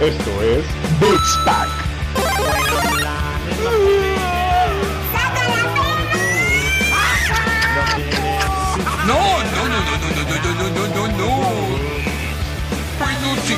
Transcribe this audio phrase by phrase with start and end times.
[0.00, 0.64] Esto es
[1.00, 1.68] Boots Pack.
[9.06, 11.30] No, no, no, no, no, no, no, no, no, no, no.
[12.98, 13.56] Peluche.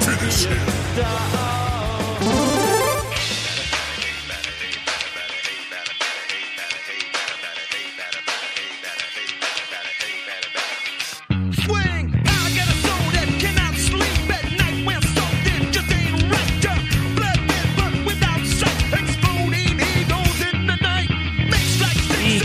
[0.00, 1.41] Finish him.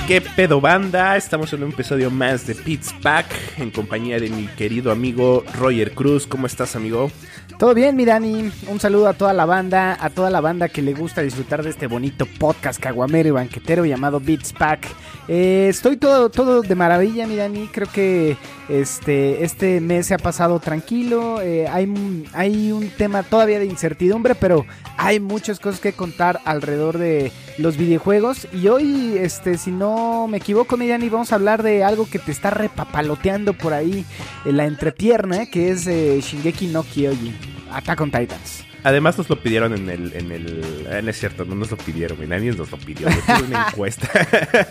[0.07, 3.25] Qué pedo banda, estamos en un episodio más de Pits Pack
[3.57, 6.25] en compañía de mi querido amigo Roger Cruz.
[6.25, 7.11] ¿Cómo estás, amigo?
[7.59, 8.49] Todo bien, mi Dani.
[8.69, 11.71] Un saludo a toda la banda, a toda la banda que le gusta disfrutar de
[11.71, 14.87] este bonito podcast caguamero y banquetero llamado Beats Pack.
[15.27, 17.67] Eh, estoy todo, todo de maravilla, mi Dani.
[17.67, 18.37] Creo que
[18.69, 21.41] este, este mes se ha pasado tranquilo.
[21.41, 26.97] Eh, hay, hay un tema todavía de incertidumbre, pero hay muchas cosas que contar alrededor
[26.97, 28.47] de los videojuegos.
[28.53, 32.19] Y hoy, este, si no me equivoco, mi Dani, vamos a hablar de algo que
[32.19, 34.05] te está repapaloteando por ahí
[34.45, 37.35] en la entrepierna, que es eh, Shingeki no Kyojin.
[37.71, 38.63] Attack on Titans.
[38.83, 40.13] Además nos lo pidieron en el...
[40.13, 43.07] En el eh, no es cierto, no nos lo pidieron, güey, nadie nos lo pidió.
[43.09, 44.07] Tuve una encuesta.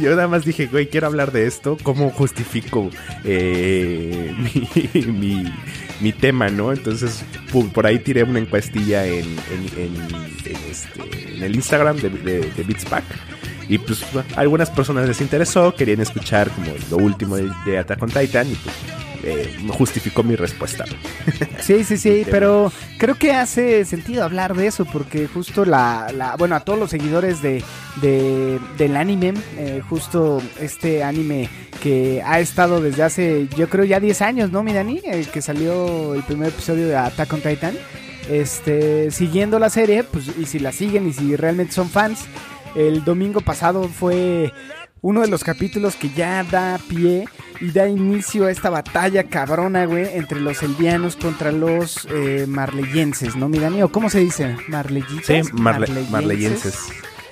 [0.00, 1.76] Yo nada más dije, güey, quiero hablar de esto.
[1.82, 2.90] ¿Cómo justifico
[3.24, 4.32] eh,
[4.94, 5.52] mi, mi-
[6.00, 6.72] mi tema, no?
[6.72, 10.14] Entonces, pum, por ahí tiré una encuestilla en, en- en-
[10.46, 12.08] en este, el Instagram de,
[12.66, 13.04] Beats Pack.
[13.68, 14.04] Y pues
[14.36, 18.54] algunas personas les interesó, querían escuchar como lo último de, de Attack on Titan y
[18.54, 18.76] pues
[19.26, 20.84] eh, justificó mi respuesta.
[21.60, 26.36] Sí, sí, sí, pero creo que hace sentido hablar de eso porque justo la, la-
[26.36, 27.62] bueno, a todos los seguidores de,
[28.00, 31.48] de- del anime, eh, justo este anime
[31.82, 35.00] que ha estado desde hace, yo creo ya 10 años, ¿no, mi Dani?
[35.04, 37.74] El que salió el primer episodio de Attack on Titan.
[38.30, 42.24] Este, siguiendo la serie, pues, y si la siguen y si realmente son fans,
[42.74, 44.52] el domingo pasado fue
[45.02, 47.26] uno de los capítulos que ya da pie
[47.60, 53.36] y da inicio a esta batalla cabrona, güey, entre los eldianos contra los eh, marleyenses,
[53.36, 53.82] ¿no, mi Dani?
[53.82, 54.56] ¿O cómo se dice?
[54.68, 55.26] ¿Marleyitas?
[55.26, 56.78] Sí, marle- marleyenses.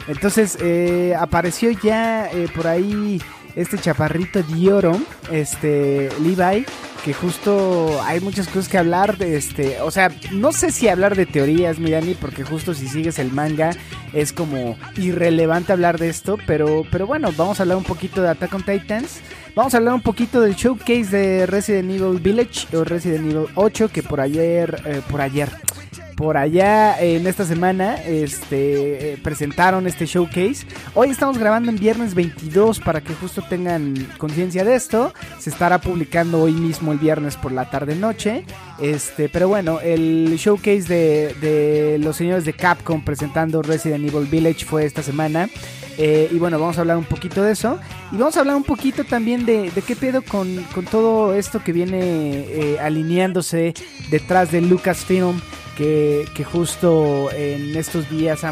[0.06, 3.20] Entonces, eh, apareció ya eh, por ahí
[3.56, 5.00] este chaparrito de oro,
[5.30, 6.66] este Levi,
[7.04, 11.26] que justo hay muchas cosas que hablar este, o sea, no sé si hablar de
[11.26, 13.70] teorías, mi Dani, porque justo si sigues el manga
[14.12, 18.30] es como irrelevante hablar de esto, pero pero bueno, vamos a hablar un poquito de
[18.30, 19.20] Attack on Titans.
[19.54, 23.88] Vamos a hablar un poquito del showcase de Resident Evil Village o Resident Evil 8
[23.88, 25.48] que por ayer eh, por ayer
[26.16, 30.66] por allá en esta semana este eh, presentaron este showcase.
[30.94, 35.12] Hoy estamos grabando en viernes 22 para que justo tengan conciencia de esto.
[35.38, 38.44] Se estará publicando hoy mismo el viernes por la tarde noche.
[38.80, 44.64] Este, pero bueno, el showcase de, de los señores de Capcom presentando Resident Evil Village
[44.64, 45.48] fue esta semana.
[45.98, 47.78] Eh, y bueno, vamos a hablar un poquito de eso.
[48.12, 51.62] Y vamos a hablar un poquito también de, de qué pedo con, con todo esto
[51.62, 52.00] que viene
[52.48, 53.74] eh, alineándose
[54.10, 55.40] detrás de Lucasfilm.
[55.76, 58.44] Que, que justo en estos días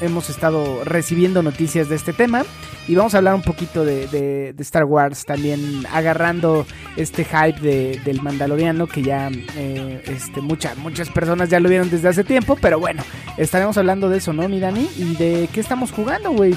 [0.00, 2.42] hemos estado recibiendo noticias de este tema.
[2.88, 6.66] Y vamos a hablar un poquito de, de- de Star Wars, también agarrando
[6.96, 11.88] este hype de- del Mandaloriano, que ya eh, este, mucha- muchas personas ya lo vieron
[11.90, 12.58] desde hace tiempo.
[12.60, 13.04] Pero bueno,
[13.38, 14.88] estaremos hablando de eso, ¿no, mi Dani?
[14.96, 16.56] Y de qué estamos jugando, güey.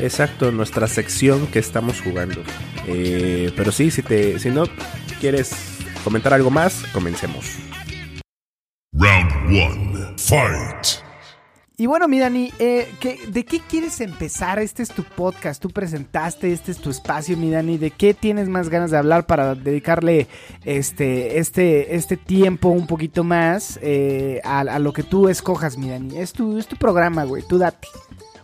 [0.00, 2.42] Exacto, nuestra sección que estamos jugando.
[2.86, 4.64] Eh, pero sí, si, te, si no
[5.20, 5.52] quieres
[6.04, 7.44] comentar algo más, comencemos.
[8.92, 10.14] Round one.
[10.16, 10.86] Fight.
[11.76, 14.58] Y bueno, mi Dani, eh, ¿qué- ¿de qué quieres empezar?
[14.58, 17.78] Este es tu podcast, tú presentaste, este es tu espacio, mi Dani.
[17.78, 20.26] ¿De qué tienes más ganas de hablar para dedicarle
[20.66, 25.88] este, este, este tiempo un poquito más eh, a, a lo que tú escojas, mi
[25.88, 26.18] Dani?
[26.18, 27.88] Es tu, es tu programa, güey, tú date.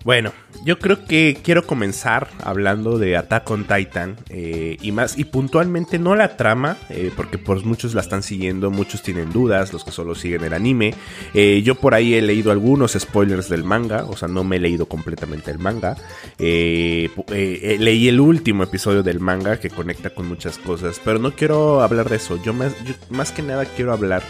[0.06, 0.32] Bueno,
[0.64, 5.98] yo creo que quiero comenzar hablando de Attack on Titan eh, y más y puntualmente
[5.98, 9.90] no la trama, eh, porque pues muchos la están siguiendo, muchos tienen dudas, los que
[9.90, 10.94] solo siguen el anime.
[11.34, 14.60] Eh, yo por ahí he leído algunos spoilers del manga, o sea, no me he
[14.60, 15.96] leído completamente el manga.
[16.38, 21.32] Eh, eh, leí el último episodio del manga que conecta con muchas cosas, pero no
[21.32, 22.40] quiero hablar de eso.
[22.44, 24.22] Yo más, yo más que nada quiero hablar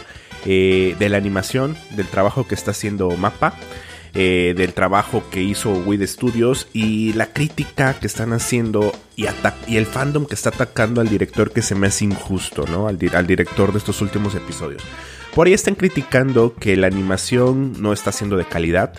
[0.43, 3.53] de la animación, del trabajo que está haciendo Mappa
[4.13, 9.25] eh, del trabajo que hizo Weed Studios y la crítica que están haciendo y,
[9.75, 12.87] el fandom que está atacando al director que se me hace injusto, ¿no?
[12.87, 14.83] Al, al director de estos últimos episodios.
[15.33, 18.93] Por ahí están criticando que la animación no está siendo de calidad.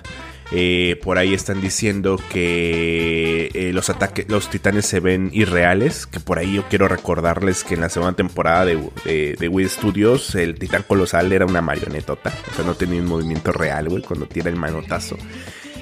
[0.50, 6.06] Eh, por ahí están diciendo que eh, los ataques, los titanes se ven irreales.
[6.06, 10.34] Que por ahí yo quiero recordarles que en la segunda temporada de, de, Wii Studios
[10.34, 12.32] el titán colosal era una marionetota.
[12.50, 15.16] O sea, no tenía un movimiento real, güey, cuando tira el manotazo.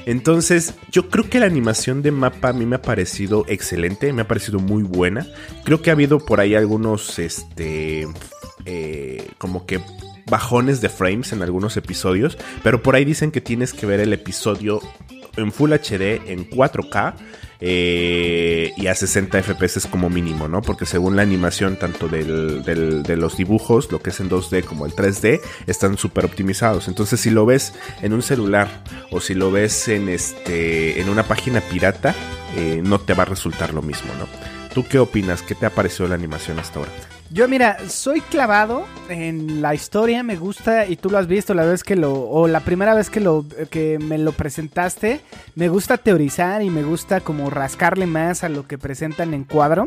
[0.07, 4.23] Entonces, yo creo que la animación de mapa a mí me ha parecido excelente, me
[4.23, 5.27] ha parecido muy buena.
[5.65, 8.07] Creo que ha habido por ahí algunos, este,
[8.65, 9.81] eh, como que
[10.27, 14.13] bajones de frames en algunos episodios, pero por ahí dicen que tienes que ver el
[14.13, 14.81] episodio
[15.37, 17.15] en Full HD en 4K
[17.61, 20.63] eh, y a 60 FPS como mínimo, ¿no?
[20.63, 24.87] Porque según la animación tanto del, de los dibujos, lo que es en 2D como
[24.87, 26.89] el 3D, están súper optimizados.
[26.89, 28.69] Entonces si lo ves en un celular
[29.11, 32.15] o si lo ves en, este, en una página pirata,
[32.57, 34.27] eh, no te va a resultar lo mismo, ¿no?
[34.75, 35.43] ¿Tú qué opinas?
[35.43, 36.93] ¿Qué te ha parecido la animación hasta ahora?
[37.31, 41.65] Yo, mira, soy clavado en la historia, me gusta, y tú lo has visto la
[41.65, 45.21] vez que lo, o la primera vez que lo, que me lo presentaste,
[45.57, 49.87] me gusta teorizar y me gusta como rascarle más a lo que presentan en cuadro.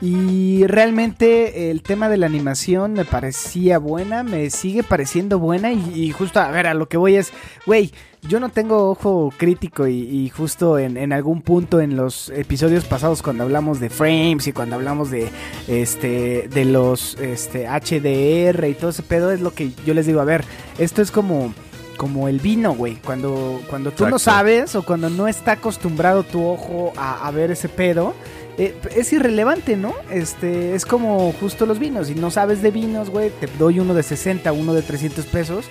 [0.00, 5.92] Y realmente el tema de la animación me parecía buena, me sigue pareciendo buena, y,
[5.92, 7.32] y justo, a ver, a lo que voy es,
[7.66, 7.92] güey,
[8.22, 12.84] yo no tengo ojo crítico y, y justo en, en algún punto en los episodios
[12.84, 15.28] pasados cuando hablamos de frames y cuando hablamos de
[15.68, 20.20] este de los este HDR y todo ese pedo es lo que yo les digo,
[20.20, 20.44] a ver,
[20.78, 21.54] esto es como
[21.96, 26.44] como el vino, güey, cuando cuando tú no sabes o cuando no está acostumbrado tu
[26.44, 28.14] ojo a, a ver ese pedo,
[28.58, 29.94] eh, es irrelevante, ¿no?
[30.10, 32.06] Este, es como justo los vinos.
[32.06, 35.66] Si no sabes de vinos, güey, te doy uno de 60, uno de 300 pesos.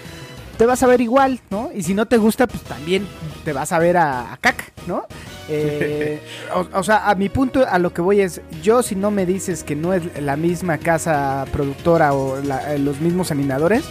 [0.57, 1.69] Te vas a ver igual, ¿no?
[1.75, 3.05] Y si no te gusta, pues también
[3.43, 5.03] te vas a ver a, a caca, ¿no?
[5.49, 6.19] Eh,
[6.55, 9.25] o, o sea, a mi punto, a lo que voy es, yo si no me
[9.25, 13.83] dices que no es la misma casa productora o la- eh, los mismos animadores,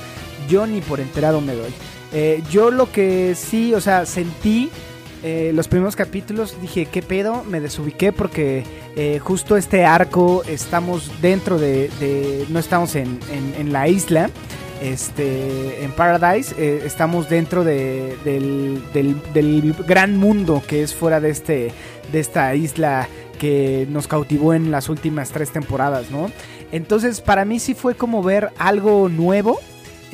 [0.48, 1.70] yo ni por enterado me doy.
[2.12, 4.70] Eh, yo lo que sí, o sea, sentí
[5.22, 7.44] eh, los primeros capítulos, dije, ¿qué pedo?
[7.44, 8.64] Me desubiqué porque
[8.96, 14.30] eh, justo este arco estamos dentro de, de- no estamos en, en- en la isla,
[14.80, 21.20] este, en Paradise, eh, estamos dentro de- del, del- del gran mundo que es fuera
[21.20, 21.72] de, este,
[22.12, 26.30] de esta isla que nos cautivó en las últimas tres temporadas, ¿no?
[26.72, 29.58] Entonces, para mí sí fue como ver algo nuevo.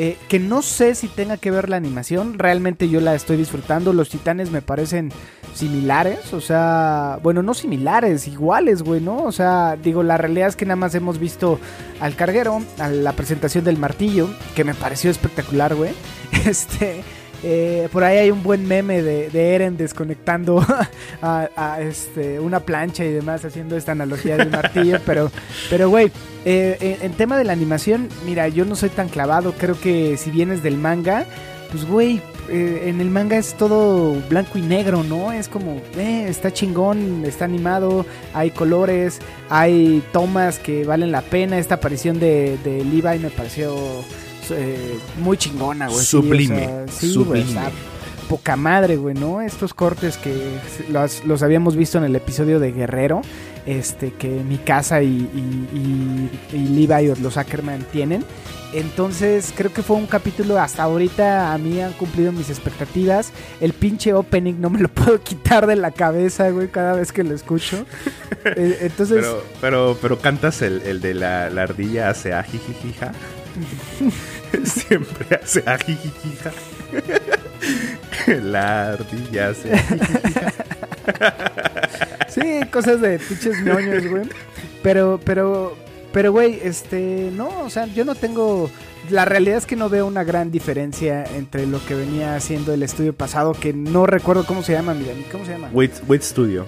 [0.03, 2.39] Eh, que no sé si tenga que ver la animación.
[2.39, 3.93] Realmente yo la estoy disfrutando.
[3.93, 5.13] Los titanes me parecen
[5.53, 6.33] similares.
[6.33, 9.19] O sea, bueno, no similares, iguales, güey, ¿no?
[9.25, 11.61] O sea, digo, la realidad es que nada más hemos visto
[12.01, 15.93] al carguero, a la presentación del martillo, que me pareció espectacular, güey.
[16.47, 17.03] Este.
[17.43, 20.65] Eh, por ahí hay un buen meme de, de Eren desconectando
[21.23, 24.99] a, a, este, una plancha y demás, haciendo esta analogía del martillo.
[25.07, 25.31] Pero,
[25.69, 26.11] pero güey,
[26.45, 29.53] eh, en, en tema de la animación, mira, yo no soy tan clavado.
[29.53, 31.27] Creo que si vienes del manga,
[31.71, 35.33] pues güey, eh, en el manga es todo blanco y negro, ¿no?
[35.33, 38.05] Es como, eh, está chingón, está animado,
[38.35, 41.59] hay colores, hay tomas que valen la pena.
[41.59, 43.77] Esta aparición de, de Levi me pareció
[44.51, 46.05] eh, muy chingona, güey.
[46.05, 47.41] sí, o Sublime, sea, sí, sublime.
[47.49, 47.71] está
[48.29, 49.41] poca madre, güey, ¿no?
[49.41, 50.59] Estos cortes que
[50.89, 53.23] los, los habíamos visto en el episodio de Guerrero,
[53.67, 58.25] este, que Mikasa y, y, y, y Levi los Ackerman tienen.
[58.73, 63.33] Entonces creo que fue un capítulo hasta ahorita a mí han cumplido mis expectativas.
[63.61, 67.25] El pinche opening no me lo puedo quitar de la cabeza, güey, cada vez que
[67.25, 67.85] lo escucho.
[68.43, 73.13] Eh, Entonces, Pero, pero, pero cantas el, el de la, la ardilla hace ajijijija.
[74.65, 76.51] Siempre hace ajijijija.
[78.43, 80.53] La ardilla hace ajijijija.
[82.29, 84.25] sí, cosas de pinches ñoños, güey.
[84.83, 85.77] Pero, pero,
[86.13, 88.71] pero, güey, este, no, o sea, yo no tengo...
[89.11, 92.83] La realidad es que no veo una gran diferencia entre lo que venía haciendo el
[92.83, 95.71] estudio pasado, que no recuerdo cómo se llama, mira, ¿cómo se llama?
[95.73, 96.67] Wait, Wait Studio.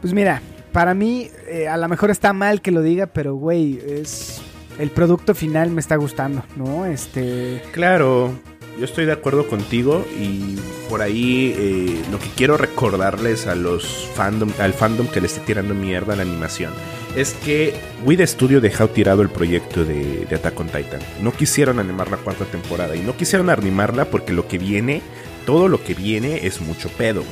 [0.00, 0.40] Pues mira,
[0.72, 4.42] para mí eh, a lo mejor está mal que lo diga, pero güey, es
[4.78, 6.86] el producto final me está gustando, ¿no?
[6.86, 8.32] Este, Claro,
[8.78, 10.56] yo estoy de acuerdo contigo y
[10.88, 15.40] por ahí eh, lo que quiero recordarles a los fandom, al fandom que le esté
[15.40, 16.72] tirando mierda a la animación
[17.16, 21.00] es que Wii Studio dejó tirado el proyecto de, de Attack on Titan.
[21.22, 25.00] No quisieron animar la cuarta temporada y no quisieron animarla porque lo que viene,
[25.46, 27.22] todo lo que viene es mucho pedo.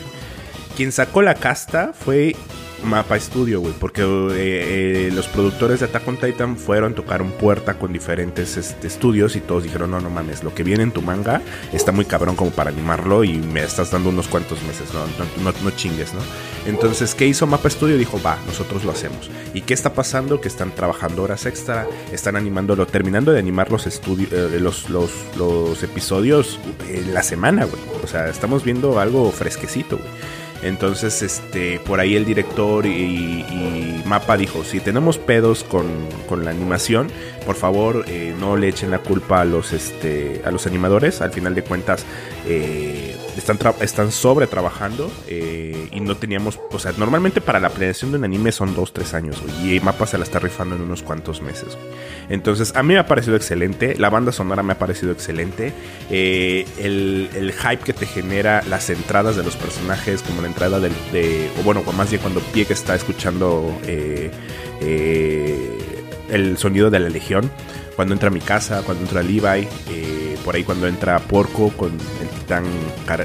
[0.76, 2.36] Quien sacó la casta fue
[2.84, 7.74] Mapa Studio, güey, porque eh, eh, los productores de Attack on Titan fueron, tocaron puerta
[7.74, 11.02] con diferentes este, estudios y todos dijeron, no, no mames, lo que viene en tu
[11.02, 15.00] manga está muy cabrón como para animarlo y me estás dando unos cuantos meses, no,
[15.06, 16.20] no, no, no chingues, ¿no?
[16.66, 17.96] Entonces, ¿qué hizo Mapa Studio?
[17.96, 19.30] Dijo, va, nosotros lo hacemos.
[19.54, 20.40] ¿Y qué está pasando?
[20.40, 25.82] Que están trabajando horas extra, están animándolo, terminando de animar los, estudios los, los, los
[25.82, 26.58] episodios
[26.88, 27.80] en la semana, güey.
[28.02, 30.41] O sea, estamos viendo algo fresquecito, güey.
[30.62, 35.86] Entonces, este, por ahí el director y, Mapa dijo, si tenemos pedos con,
[36.28, 37.08] con la animación,
[37.46, 41.20] por favor eh, no le echen la culpa a los, este, a los animadores.
[41.20, 42.04] Al final de cuentas,
[42.46, 48.12] eh, están, están sobre trabajando eh, y no teníamos, o sea, normalmente para la planeación
[48.12, 50.82] de un anime son dos, tres años, güey, y Mapa se la está rifando en
[50.82, 51.76] unos cuantos meses.
[52.28, 55.72] Entonces, a mí me ha parecido excelente, la banda sonora me ha parecido excelente,
[56.10, 60.80] eh, el, el hype que te genera las entradas de los personajes, como la entrada
[60.80, 64.30] del, de, o bueno, más bien cuando Pieck está escuchando eh,
[64.80, 65.78] eh,
[66.30, 67.50] el sonido de la legión,
[67.96, 71.92] cuando entra a mi casa, cuando entra Levi, eh, por ahí cuando entra Porco con
[71.92, 72.64] el titán,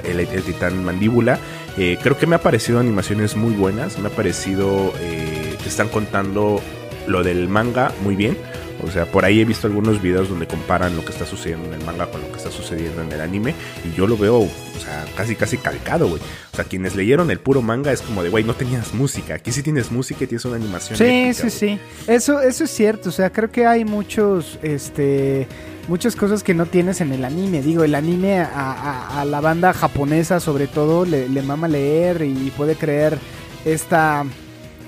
[0.03, 1.39] el, el titán mandíbula.
[1.77, 5.89] Eh, creo que me ha parecido animaciones muy buenas, me ha parecido eh, que están
[5.89, 6.61] contando
[7.07, 8.37] lo del manga muy bien.
[8.83, 11.79] O sea, por ahí he visto algunos videos donde comparan lo que está sucediendo en
[11.79, 13.55] el manga con lo que está sucediendo en el anime.
[13.83, 16.21] Y yo lo veo, o sea, casi casi calcado, güey.
[16.53, 19.35] O sea, quienes leyeron el puro manga es como de, güey, no tenías música.
[19.35, 20.97] Aquí sí tienes música y tienes una animación.
[20.97, 21.79] Sí, épica, sí, sí.
[22.07, 23.09] Eso, eso es cierto.
[23.09, 25.47] O sea, creo que hay muchos, este,
[25.87, 27.61] muchas cosas que no tienes en el anime.
[27.61, 32.75] Digo, el anime a, a- la banda japonesa, sobre todo, le, mama leer y puede
[32.75, 33.17] creer
[33.65, 34.25] esta,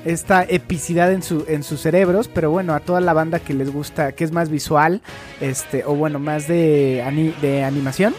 [0.06, 2.28] esta epicidad en, su, en sus cerebros.
[2.28, 5.02] Pero bueno, a toda la banda que les gusta, que es más visual,
[5.42, 7.04] este, o bueno, más de,
[7.42, 8.14] de animación.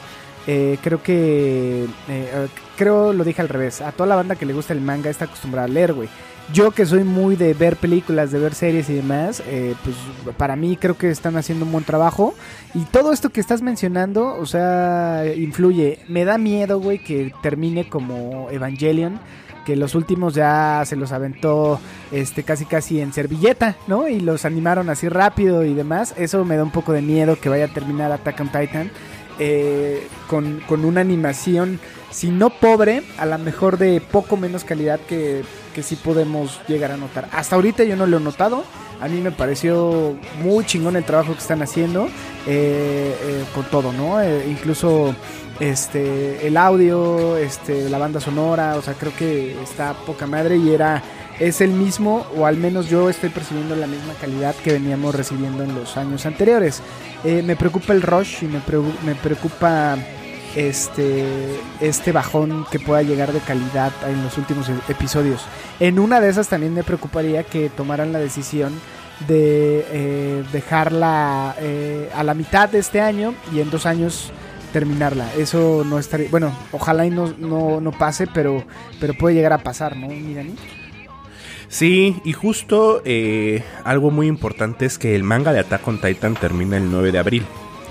[0.46, 3.80] eh, creo que, eh, creo lo dije al revés.
[3.82, 6.08] A toda la banda que le gusta el manga está acostumbrada a leer, güey.
[6.52, 9.94] Yo que soy muy de ver películas, de ver series y demás, eh, pues
[10.36, 12.34] para mí creo que están haciendo un buen trabajo.
[12.74, 16.00] Y todo esto que estás mencionando, o sea, influye.
[16.08, 19.20] Me da miedo, güey, que termine como Evangelion.
[19.64, 21.78] Que los últimos ya se los aventó
[22.10, 24.08] este casi casi en servilleta, ¿no?
[24.08, 26.14] Y los animaron así rápido y demás.
[26.16, 28.90] Eso me da un poco de miedo que vaya a terminar Attack on Titan.
[29.40, 31.80] eh, con, con una animación,
[32.10, 35.42] si no pobre, a lo mejor de poco menos calidad que,
[35.74, 37.28] que sí podemos llegar a notar.
[37.32, 38.64] Hasta ahorita yo no lo he notado.
[39.00, 42.06] A mí me pareció muy chingón el trabajo que están haciendo
[42.46, 44.20] eh, eh, con todo, ¿no?
[44.20, 45.14] Eh, incluso
[45.58, 50.70] este el audio, este la banda sonora, o sea, creo que está poca madre y
[50.70, 51.02] era
[51.38, 55.62] es el mismo o al menos yo estoy percibiendo la misma calidad que veníamos recibiendo
[55.64, 56.82] en los años anteriores.
[57.24, 59.96] Me preocupa el rush y me, preu- me preocupa
[60.56, 65.44] este este bajón que pueda llegar de calidad en los últimos e- episodios.
[65.78, 68.72] En una de esas también me preocuparía que tomaran la decisión
[69.28, 74.32] de eh, dejarla eh, a la mitad de este año y en dos años
[74.72, 75.32] terminarla.
[75.34, 78.64] Eso no estaría, bueno, ojalá y no, no, no pase, pero,
[79.00, 80.54] pero puede llegar a pasar, ¿no, Mirani?
[81.68, 86.34] Sí, y justo eh, algo muy importante es que el manga de Attack on Titan
[86.34, 87.46] termina el 9 de abril.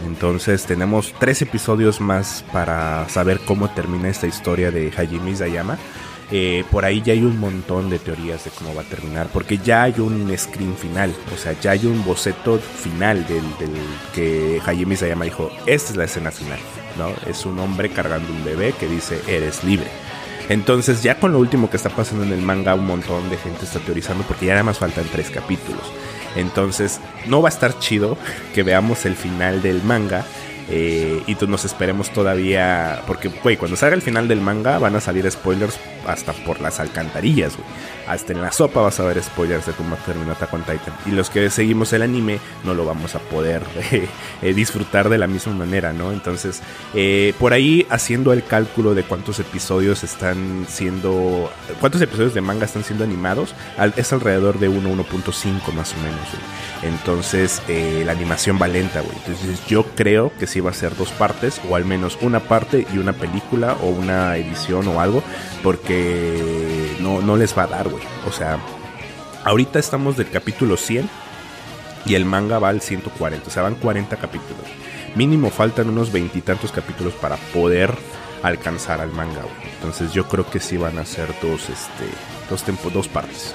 [0.06, 5.78] Entonces tenemos tres episodios más para saber cómo termina esta historia de Hajime Isayama.
[6.32, 9.58] Eh, por ahí ya hay un montón de teorías de cómo va a terminar, porque
[9.58, 13.42] ya hay un screen final, o sea, ya hay un boceto final del,
[14.14, 16.60] que Hajime Isayama dijo, esta es la escena final,
[17.00, 17.14] ¿no?
[17.28, 19.88] Es un hombre cargando un bebé que dice, eres libre.
[20.50, 23.66] Entonces ya con lo último que está pasando en el manga un montón de gente
[23.66, 25.84] está teorizando porque ya nada más faltan tres capítulos.
[26.36, 28.18] Entonces no va a estar chido
[28.54, 30.26] que veamos el final del manga
[30.70, 35.02] eh, y nos esperemos todavía porque güey cuando salga el final del manga van a
[35.02, 35.80] salir spoilers
[36.12, 37.68] hasta por las alcantarillas güey.
[38.08, 41.12] hasta en la sopa vas a ver spoilers de cómo terminó Attack on Titan y
[41.12, 44.08] los que seguimos el anime no lo vamos a poder eh,
[44.42, 46.62] eh, disfrutar de la misma manera no entonces
[46.94, 52.66] eh, por ahí haciendo el cálculo de cuántos episodios están siendo cuántos episodios de manga
[52.66, 53.54] están siendo animados
[53.96, 56.94] es alrededor de 1 1.5 más o menos güey.
[56.94, 57.62] entonces
[58.06, 61.62] la animación va lenta güey entonces yo creo que sí va a ser dos partes
[61.70, 65.24] o al menos una parte y una película o una edición o algo
[65.64, 68.58] porque no, no les va a dar güey o sea
[69.44, 71.10] ahorita estamos del capítulo 100
[72.06, 74.64] y el manga va al 140, o sea, van 40 capítulos.
[75.16, 77.94] Mínimo faltan unos veintitantos capítulos para poder
[78.42, 79.42] alcanzar al manga.
[79.42, 79.74] güey.
[79.76, 82.06] Entonces yo creo que sí van a ser dos, este,
[82.50, 83.54] dos, tempo- dos partes.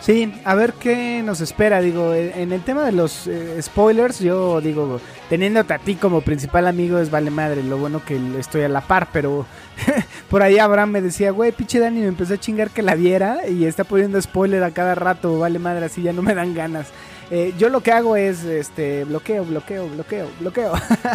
[0.00, 1.80] Sí, a ver qué nos espera.
[1.80, 6.22] Digo, en en el tema de los eh, spoilers, yo digo, teniéndote a ti como
[6.22, 7.62] principal amigo es vale madre.
[7.62, 9.46] Lo bueno que estoy a la par, pero
[10.30, 13.46] por ahí Abraham me decía, güey, pinche Dani me empezó a chingar que la viera
[13.46, 16.88] y está poniendo spoiler a cada rato, vale madre, así ya no me dan ganas.
[17.30, 20.72] Eh, yo lo que hago es, este, bloqueo, bloqueo, bloqueo, bloqueo,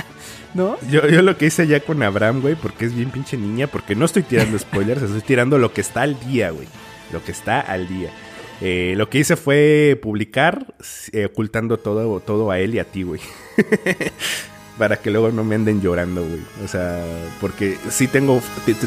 [0.53, 0.77] ¿no?
[0.89, 3.95] Yo, yo lo que hice ya con Abraham, güey, porque es bien pinche niña, porque
[3.95, 6.67] no estoy tirando spoilers, estoy tirando lo que está al día, güey.
[7.11, 8.11] Lo que está al día.
[8.61, 10.73] Eh, lo que hice fue publicar
[11.11, 13.21] eh, ocultando todo, todo a él y a ti, güey.
[14.77, 16.41] Para que luego no me anden llorando, güey.
[16.63, 17.01] O sea,
[17.39, 18.41] porque sí tengo,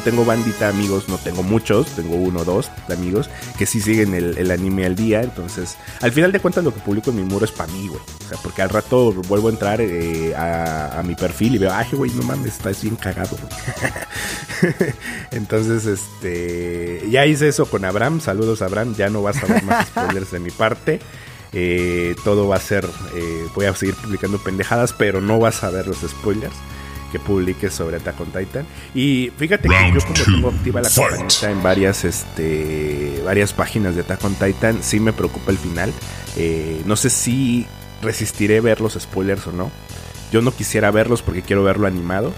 [0.05, 4.37] tengo bandita amigos, no tengo muchos, tengo uno o dos amigos que sí siguen el,
[4.37, 5.23] el anime al día.
[5.23, 8.01] Entonces, al final de cuentas, lo que publico en mi muro es para mí, güey.
[8.01, 11.73] O sea, porque al rato vuelvo a entrar eh, a, a mi perfil y veo,
[11.73, 14.93] ay, güey, no mames, estás bien cagado, güey.
[15.31, 17.03] Entonces, este.
[17.11, 18.21] Ya hice eso con Abraham.
[18.21, 18.95] Saludos, Abraham.
[18.97, 21.01] Ya no vas a ver más spoilers de mi parte.
[21.53, 22.89] Eh, todo va a ser.
[23.15, 26.55] eh, voy a seguir publicando pendejadas, pero no vas a ver los spoilers
[27.11, 28.67] que publique sobre Attack on Titan.
[28.95, 34.03] Y fíjate que yo, como tengo activa la campanita en varias, este, varias páginas de
[34.03, 35.93] Attack on Titan, sí me preocupa el final.
[36.37, 37.67] Eh, no sé si
[38.03, 39.71] resistiré ver los spoilers o no.
[40.31, 42.35] Yo no quisiera verlos porque quiero verlo animado.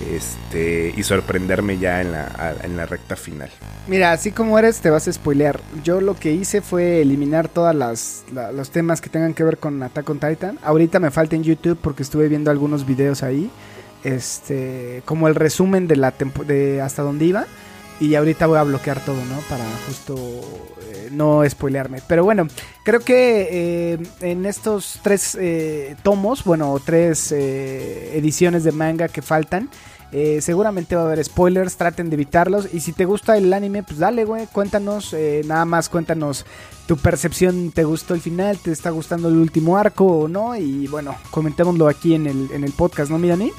[0.00, 3.50] Este, y sorprenderme ya en la, en la recta final.
[3.86, 5.60] Mira, así como eres, te vas a spoilear.
[5.82, 10.08] Yo lo que hice fue eliminar todos los temas que tengan que ver con Attack
[10.10, 10.58] on Titan.
[10.62, 13.50] Ahorita me falta en YouTube porque estuve viendo algunos videos ahí.
[14.02, 16.12] Este, como el resumen de la
[16.46, 17.46] de hasta dónde iba.
[18.04, 19.38] Y ahorita voy a bloquear todo, ¿no?
[19.48, 20.14] Para justo
[20.82, 22.02] eh, no spoilearme.
[22.06, 22.46] Pero bueno,
[22.84, 29.22] creo que eh, en estos tres eh, tomos, bueno, tres eh, ediciones de manga que
[29.22, 29.70] faltan,
[30.12, 32.68] eh, seguramente va a haber spoilers, traten de evitarlos.
[32.74, 36.44] Y si te gusta el anime, pues dale, güey, cuéntanos, nada más cuéntanos
[36.86, 38.58] tu percepción, ¿te gustó el final?
[38.58, 40.54] ¿Te está gustando el último arco o no?
[40.56, 43.50] Y bueno, comentémoslo aquí en el, en el podcast, ¿no, Mirani?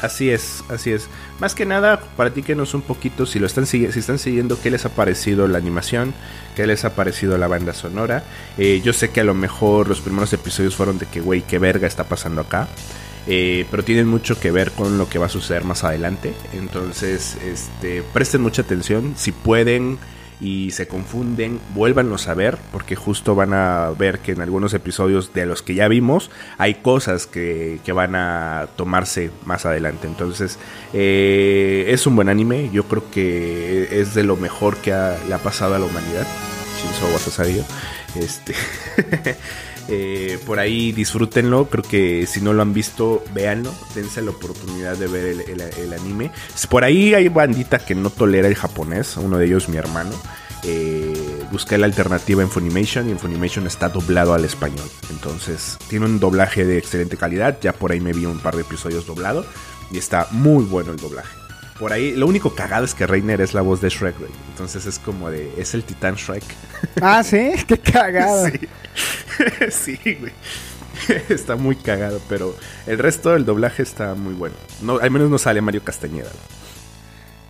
[0.00, 1.08] Así es, así es.
[1.40, 4.86] Más que nada, platíquenos un poquito si lo están sigui- si están siguiendo, qué les
[4.86, 6.14] ha parecido la animación,
[6.56, 8.24] qué les ha parecido la banda sonora.
[8.56, 11.58] Eh, yo sé que a lo mejor los primeros episodios fueron de que, güey, qué
[11.58, 12.66] verga está pasando acá.
[13.26, 16.32] Eh, pero tienen mucho que ver con lo que va a suceder más adelante.
[16.54, 19.12] Entonces, este, presten mucha atención.
[19.18, 19.98] Si pueden
[20.40, 25.34] y se confunden, vuélvanlos a ver, porque justo van a ver que en algunos episodios
[25.34, 30.06] de los que ya vimos hay cosas que, que van a tomarse más adelante.
[30.06, 30.58] Entonces,
[30.94, 32.70] eh, es un buen anime.
[32.72, 36.26] Yo creo que es de lo mejor que ha- le ha pasado a la humanidad.
[36.80, 37.64] Shinzo Wasasario.
[38.16, 38.54] Este.
[39.88, 44.96] Eh, por ahí disfrútenlo, creo que si no lo han visto, véanlo, dense la oportunidad
[44.96, 46.30] de ver el, anime.
[46.68, 50.12] Por ahí hay bandita que no tolera el japonés, uno de ellos mi hermano.
[50.62, 54.88] Eh, busqué la alternativa en Funimation y en Funimation está doblado al español.
[55.10, 58.62] Entonces tiene un doblaje de excelente calidad, ya por ahí me vi un par de
[58.62, 59.44] episodios doblado
[59.90, 61.39] y está muy bueno el doblaje.
[61.80, 64.30] Por ahí, lo único cagado es que Reiner es la voz de Shrek, güey.
[64.50, 66.44] Entonces es como de, es el titán Shrek.
[67.00, 68.48] Ah, sí, qué cagado.
[68.48, 68.68] Sí,
[70.04, 70.32] sí, güey.
[71.30, 72.54] Está muy cagado, pero
[72.86, 74.54] el resto del doblaje está muy bueno.
[74.82, 76.28] No, al menos no sale Mario Castañeda.
[76.28, 76.69] güey.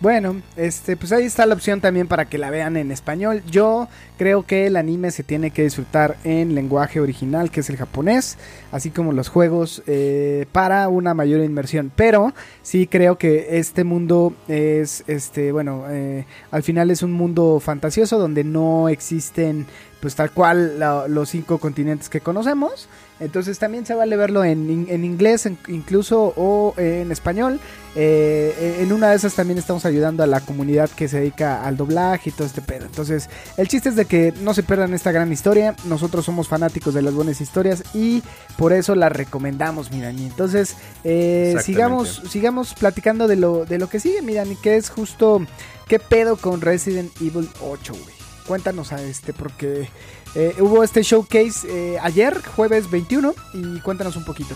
[0.01, 3.43] Bueno, este, pues ahí está la opción también para que la vean en español.
[3.51, 3.87] Yo
[4.17, 8.39] creo que el anime se tiene que disfrutar en lenguaje original, que es el japonés,
[8.71, 11.91] así como los juegos, eh, para una mayor inmersión.
[11.95, 12.33] Pero
[12.63, 18.17] sí creo que este mundo es, este, bueno, eh, al final es un mundo fantasioso
[18.17, 19.67] donde no existen,
[20.01, 22.89] pues tal cual la- los cinco continentes que conocemos.
[23.19, 27.59] Entonces también se vale verlo en, en inglés en- incluso o en español.
[27.95, 31.77] Eh, en una de esas también estamos ayudando a la comunidad que se dedica al
[31.77, 32.85] doblaje y todo este pedo.
[32.85, 35.75] Entonces el chiste es de que no se pierdan esta gran historia.
[35.85, 38.23] Nosotros somos fanáticos de las buenas historias y
[38.57, 40.25] por eso la recomendamos, Mirani.
[40.25, 45.45] Entonces eh, sigamos, sigamos platicando de lo, de lo que sigue, Mirani, que es justo
[45.87, 48.20] qué pedo con Resident Evil 8, güey.
[48.51, 49.87] Cuéntanos a este porque...
[50.35, 54.55] Eh, hubo este showcase eh, ayer, jueves 21, y cuéntanos un poquito.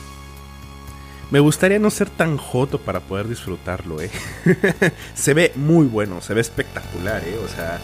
[1.32, 4.12] Me gustaría no ser tan joto para poder disfrutarlo, eh.
[5.16, 7.40] se ve muy bueno, se ve espectacular, eh.
[7.42, 7.80] O sea,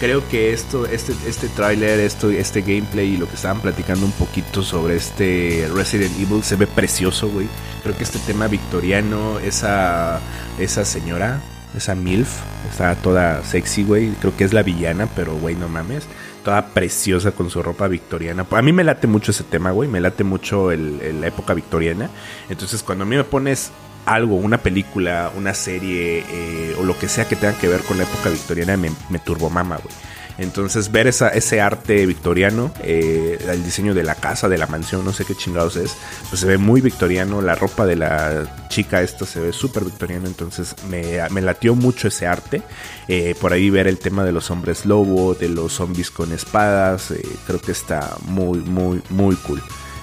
[0.00, 4.12] creo que esto, este, este tráiler, esto, este gameplay y lo que estaban platicando un
[4.12, 7.48] poquito sobre este Resident Evil se ve precioso, güey.
[7.82, 10.20] Creo que este tema victoriano, esa,
[10.58, 11.40] esa señora,
[11.76, 12.28] esa MILF,
[12.70, 14.10] está toda sexy, güey.
[14.20, 16.04] Creo que es la villana, pero güey, no mames.
[16.44, 18.46] Toda preciosa con su ropa victoriana.
[18.50, 19.88] A mí me late mucho ese tema, güey.
[19.88, 22.10] Me late mucho el- la época victoriana.
[22.50, 23.70] Entonces, cuando a mí me pones
[24.06, 27.96] algo, una película, una serie eh, o lo que sea que tenga que ver con
[27.96, 29.94] la época victoriana, me, me turbomama, güey.
[30.38, 35.12] Entonces ver ese arte victoriano, eh, el diseño de la casa, de la mansión, no
[35.12, 35.96] sé qué chingados es,
[36.28, 40.26] pues se ve muy victoriano, la ropa de la chica esta se ve súper victoriano,
[40.26, 42.62] entonces me, me latió mucho ese arte.
[43.06, 47.12] Eh, por ahí ver el tema de los hombres lobo, de los zombies con espadas,
[47.12, 49.62] eh, creo que está muy, muy, muy cool.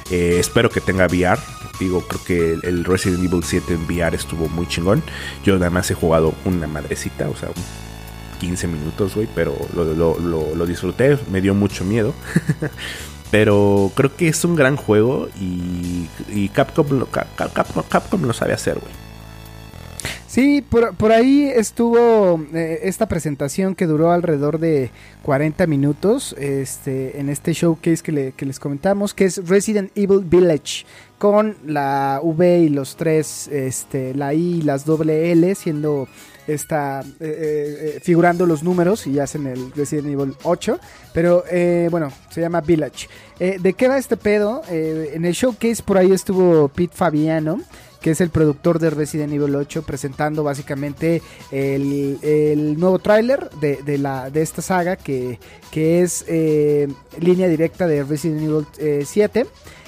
[0.10, 1.40] Espero que tenga VR.
[1.80, 5.02] Digo, creo que el- el Resident Evil 7 en VR estuvo muy chingón.
[5.46, 7.50] Yo nada más he jugado una madrecita, o sea,
[8.42, 9.84] 15 minutos, güey, pero lo,
[10.20, 12.12] lo- disfruté, me dio mucho miedo.
[13.32, 18.80] pero creo que es un gran juego y, y Capcom, Capcom, Capcom lo sabe hacer,
[18.80, 18.92] güey.
[20.28, 24.90] Sí, por, por ahí estuvo eh, esta presentación que duró alrededor de
[25.24, 30.22] 40 minutos este, en este showcase que, le- que les comentamos, que es Resident Evil
[30.24, 30.86] Village,
[31.20, 36.08] con la V y los tres, este, la I y las doble L, siendo
[36.54, 40.80] esta, eh, eh, eh, figurando los números y hacen el Resident Evil 8,
[41.14, 43.08] pero eh, bueno, se llama Village.
[43.40, 44.62] ¿De qué va este pedo?
[44.70, 47.60] En el showcase por ahí estuvo Pete Fabiano,
[48.00, 53.78] que es el productor de Resident Evil 8, presentando básicamente el, el nuevo tráiler de,
[53.84, 55.40] de, la, de esta saga, que,
[55.72, 56.88] que es eh,
[57.20, 59.48] línea directa de Resident Evil eh, 7.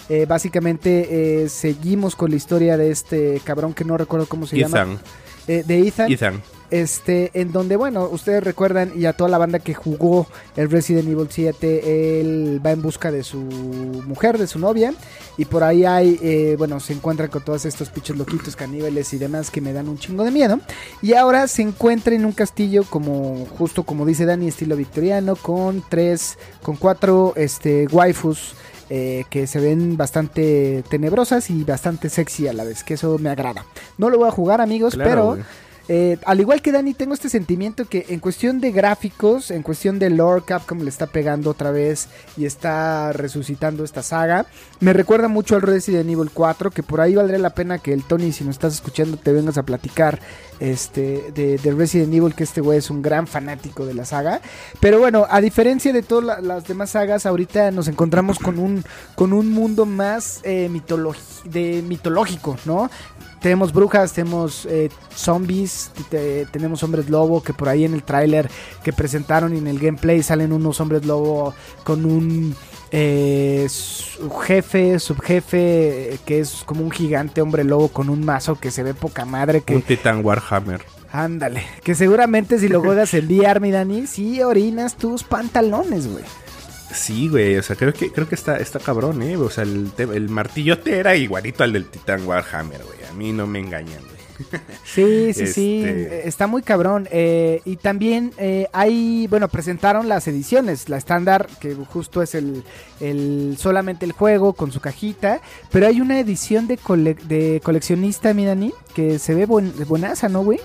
[0.09, 4.79] Eh, básicamente seguimos con la historia de este cabrón que no recuerdo cómo se llama.
[4.81, 4.99] Ethan,
[5.47, 6.11] Eh, de Ethan.
[6.11, 6.41] Ethan.
[6.73, 11.07] Este, en donde, bueno, ustedes recuerdan y a toda la banda que jugó el Resident
[11.07, 14.91] Evil 7, él va en busca de su mujer, de su novia,
[15.37, 19.19] y por ahí hay, eh, bueno, se encuentra con todos estos pinches loquitos, caníbales y
[19.19, 20.59] demás que me dan un chingo de miedo.
[21.03, 25.83] Y ahora se encuentra en un castillo como, justo como dice Dani, estilo victoriano, con
[25.87, 28.55] tres, con cuatro, este, waifus.
[28.89, 33.29] eh, que se ven bastante tenebrosas y bastante sexy a la vez, que eso me
[33.29, 33.63] agrada.
[33.99, 35.45] No lo voy a jugar amigos, Claro, pero.
[35.89, 39.99] Eh, al igual que Dani, tengo este sentimiento que en cuestión de gráficos, en cuestión
[39.99, 44.45] de lore, Capcom le está pegando otra vez y está resucitando esta saga.
[44.79, 48.03] Me recuerda mucho al Resident Evil 4, que por ahí valdría la pena que el
[48.03, 50.19] Tony, si nos estás escuchando, te vengas a platicar
[50.59, 54.39] este, de, de Resident Evil, que este güey es un gran fanático de la saga.
[54.79, 58.83] Pero bueno, a diferencia de todas la- las demás sagas, ahorita nos encontramos con un,
[59.15, 60.69] con un mundo más eh,
[61.45, 62.89] de mitológico, ¿no?
[63.43, 68.49] Tenemos brujas, tenemos eh, zombies, te- tenemos hombres lobo, que por ahí en el tráiler
[68.83, 71.53] que presentaron y en el gameplay salen unos hombres lobo
[71.83, 72.55] con un
[72.91, 73.67] eh,
[74.45, 78.81] jefe, subjefe, eh, que es como un gigante hombre lobo con un mazo que se
[78.81, 80.81] ve poca madre, que Un Titan Warhammer.
[81.11, 86.23] ándale, que seguramente si lo juegas en VR, mi Dani, sí orinas tus pantalones, güey.
[86.93, 89.35] Sí, güey, o sea, creo que, creo que está, está cabrón, ¿eh?
[89.35, 93.02] O sea, el, el martillote era igualito al del Titan Warhammer, güey.
[93.13, 94.23] A mí no me engañan, güey.
[94.83, 97.07] Sí, sí, sí, Este- está muy cabrón.
[97.11, 102.63] eh, y también eh, hay, bueno, presentaron las ediciones, la estándar, que justo es el,
[102.99, 105.39] el solamente el juego con su cajita,
[105.71, 110.29] pero hay una edición de, cole- de coleccionista, mi Dani, que se ve buen, buenaza,
[110.29, 110.59] ¿no, güey?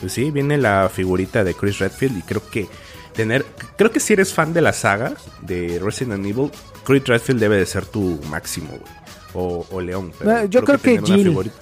[0.00, 2.68] Pues sí, viene la figurita de Chris Redfield y creo que
[3.14, 3.44] tener...
[3.76, 6.50] Creo que si eres fan de la saga de Resident Evil,
[6.84, 8.82] Chris Redfield debe de ser tu máximo, güey.
[9.36, 10.12] O, o León.
[10.18, 11.28] pero yo creo que Jill.
[11.28, 11.54] figurita-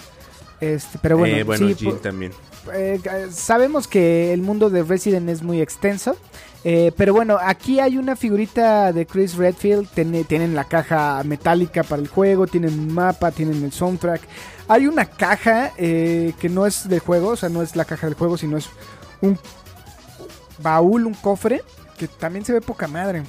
[0.60, 2.32] Este, pero bueno, Eh, bueno, sí, Jill po- también.
[2.72, 3.00] eh,
[3.32, 6.16] sabemos que el mundo de Resident es muy extenso.
[6.66, 9.86] eh, pero bueno, aquí hay una figurita de Chris Redfield.
[9.94, 14.22] tiene- tienen la caja metálica para el juego, tienen un mapa, tienen el soundtrack.
[14.68, 18.06] Hay una caja eh, que no es del juego, o sea, no es la caja
[18.06, 18.70] del juego, sino es
[19.20, 19.38] un
[20.62, 21.62] baúl, un cofre,
[21.98, 23.24] que también se ve poca madre.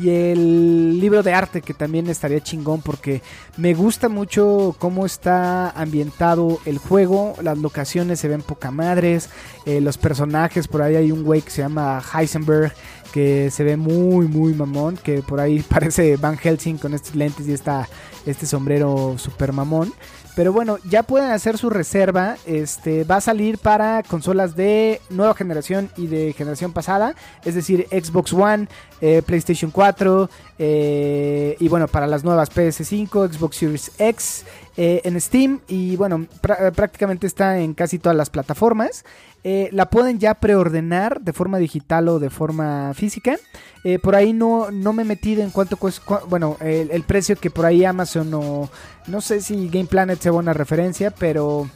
[0.00, 3.20] Y el libro de arte, que también estaría chingón, porque
[3.56, 7.34] me gusta mucho cómo está ambientado el juego.
[7.42, 9.28] Las locaciones se ven poca madres.
[9.66, 12.72] eh, los personajes, por ahí hay un güey que se llama Heisenberg,
[13.12, 14.96] que se ve muy, muy mamón.
[14.96, 17.88] Que por ahí parece Van Helsing con estos lentes y esta,
[18.24, 19.92] este sombrero super mamón.
[20.38, 22.36] Pero bueno, ya pueden hacer su reserva.
[22.46, 27.16] Este va a salir para consolas de nueva generación y de generación pasada.
[27.44, 28.68] Es decir, Xbox One,
[29.00, 30.30] eh, PlayStation 4.
[30.60, 34.44] eh, y bueno, para las nuevas PS5, Xbox Series X.
[34.76, 35.58] eh, en Steam.
[35.66, 39.04] Y bueno, prá- prácticamente está en casi todas las plataformas.
[39.44, 43.36] Eh, la pueden ya preordenar de forma digital o de forma física.
[43.84, 47.36] Eh, por ahí no, no me he metido en cuánto cuesta, bueno, el, el precio
[47.36, 48.68] que por ahí Amazon o
[49.06, 51.68] no sé si Game Planet sea buena referencia, pero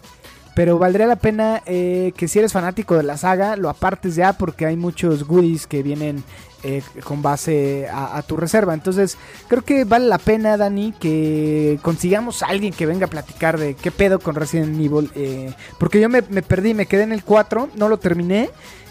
[0.55, 4.35] pero valdría la pena eh, que si eres fanático de la saga lo apartes ya
[4.35, 6.23] porque hay muchos goodies que vienen
[6.63, 8.75] eh, con base a, tu reserva.
[8.75, 9.17] Entonces
[9.49, 13.75] creo que vale la pena, Dani, que consigamos a alguien que venga a platicar de
[13.75, 15.11] qué pedo con Resident Evil.
[15.15, 18.51] eh, porque yo me, perdí, me quedé en el 4, no lo terminé.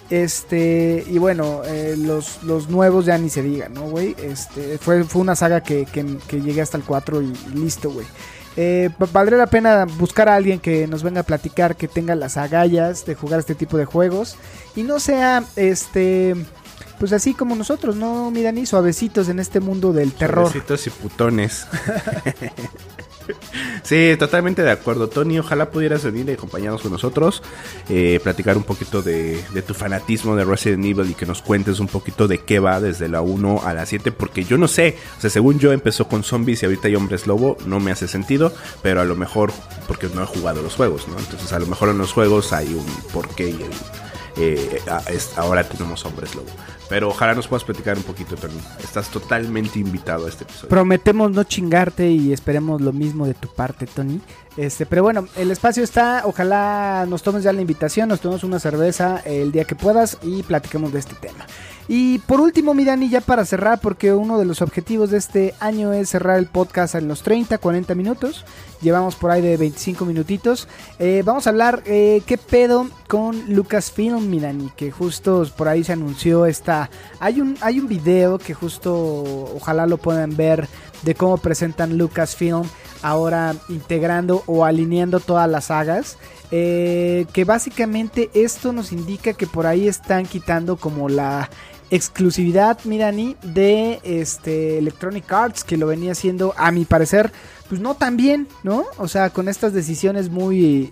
[0.10, 4.14] Este, y bueno, eh, los, los nuevos ya ni se digan, ¿no, güey?
[4.22, 8.06] Este, fue, fue una saga que, que, que llegué hasta el 4 y, listo, güey.
[8.58, 12.14] Eh, va- valdría la pena buscar a alguien que nos venga a platicar, que tenga
[12.16, 14.36] las agallas de jugar este tipo de juegos
[14.76, 16.36] y no sea, este,
[17.02, 18.30] pues así como nosotros, ¿no?
[18.30, 20.52] Mira, ni suavecitos en este mundo del terror.
[20.52, 21.66] Suavecitos y putones.
[23.84, 25.40] sí, totalmente de acuerdo, Tony.
[25.40, 27.42] Ojalá pudieras venir y acompañarnos con nosotros,
[27.90, 31.80] eh, platicar un poquito de, de tu fanatismo de Resident Evil y que nos cuentes
[31.80, 34.96] un poquito de qué va desde la 1 a la 7, porque yo no sé,
[35.18, 38.08] o sea, según yo empezó con zombies y ahorita hay hombres lobo, no me hace
[38.08, 39.52] sentido, pero a lo mejor
[39.88, 41.18] porque no he jugado los juegos, ¿no?
[41.18, 43.72] Entonces a lo mejor en los juegos hay un porqué y el,
[44.38, 44.82] eh,
[45.36, 46.50] ahora tenemos hombres lobo.
[46.90, 48.60] Pero ojalá nos puedas platicar un poquito, Tony.
[48.84, 50.68] Estás totalmente invitado a este episodio.
[50.68, 54.20] Prometemos no chingarte y esperemos lo mismo de tu parte, Tony.
[54.58, 56.24] Este, pero bueno, el espacio está.
[56.26, 60.44] Ojalá nos tomes ya la invitación, nos tomemos una cerveza el día que puedas y
[60.44, 61.46] platiquemos de este tema.
[61.88, 65.54] Y por último, mi Dani, ya para cerrar, porque uno de los objetivos de este
[65.60, 68.46] año es cerrar el podcast en los 30, 40 minutos.
[68.82, 70.68] Llevamos por ahí de 25 minutitos.
[71.00, 75.84] Eh, vamos a hablar eh, qué pedo con Lucasfilm, mi Dani, que justo por ahí
[75.84, 76.90] se anunció esta...
[77.20, 80.68] Hay un, hay un video que justo ojalá lo puedan ver
[81.02, 82.64] de cómo presentan Lucasfilm
[83.02, 86.18] ahora integrando o alineando todas las sagas.
[86.54, 91.50] eh, que básicamente esto nos indica que por ahí están quitando como la
[91.92, 97.32] exclusividad, Mirani, de este Electronic Arts, que lo venía haciendo, a mi parecer,
[97.70, 98.86] pues no tan bien, ¿no?
[98.98, 100.92] O sea, con estas decisiones muy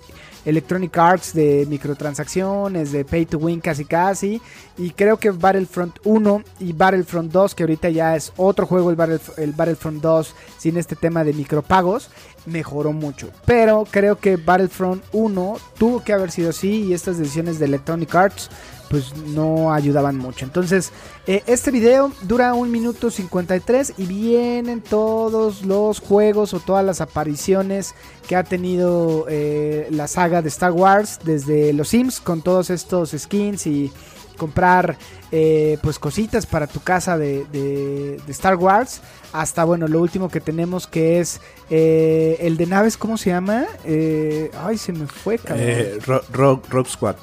[0.50, 4.42] Electronic Arts de microtransacciones, de pay to win casi casi.
[4.78, 8.98] Y creo que Battlefront 1 y Battlefront 2, que ahorita ya es otro juego, el,
[8.98, 12.10] Battlef- el Battlefront 2, sin este tema de micropagos,
[12.50, 13.30] mejoró mucho.
[13.46, 18.14] Pero creo que Battlefront 1 tuvo que haber sido así y estas decisiones de Electronic
[18.14, 18.50] Arts
[18.90, 20.46] pues no ayudaban mucho.
[20.46, 20.92] Entonces,
[21.28, 27.00] eh, este video dura un minuto 53 y vienen todos los juegos o todas las
[27.00, 27.94] apariciones
[28.28, 33.12] que ha tenido eh, la saga de Star Wars desde los Sims con todos estos
[33.12, 33.92] skins y
[34.40, 34.98] comprar
[35.32, 39.02] eh, pues cositas para tu casa de, de- de Star Wars
[39.34, 43.66] hasta bueno lo último que tenemos que es eh, el de naves cómo se llama
[43.86, 45.68] Eh, ay se me fue cabrón
[46.08, 47.16] Ro- Rogue, Rogue Squad.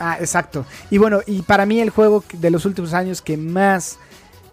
[0.00, 0.64] Ah, exacto.
[0.90, 3.98] Y bueno, y para mí el juego de los últimos años que más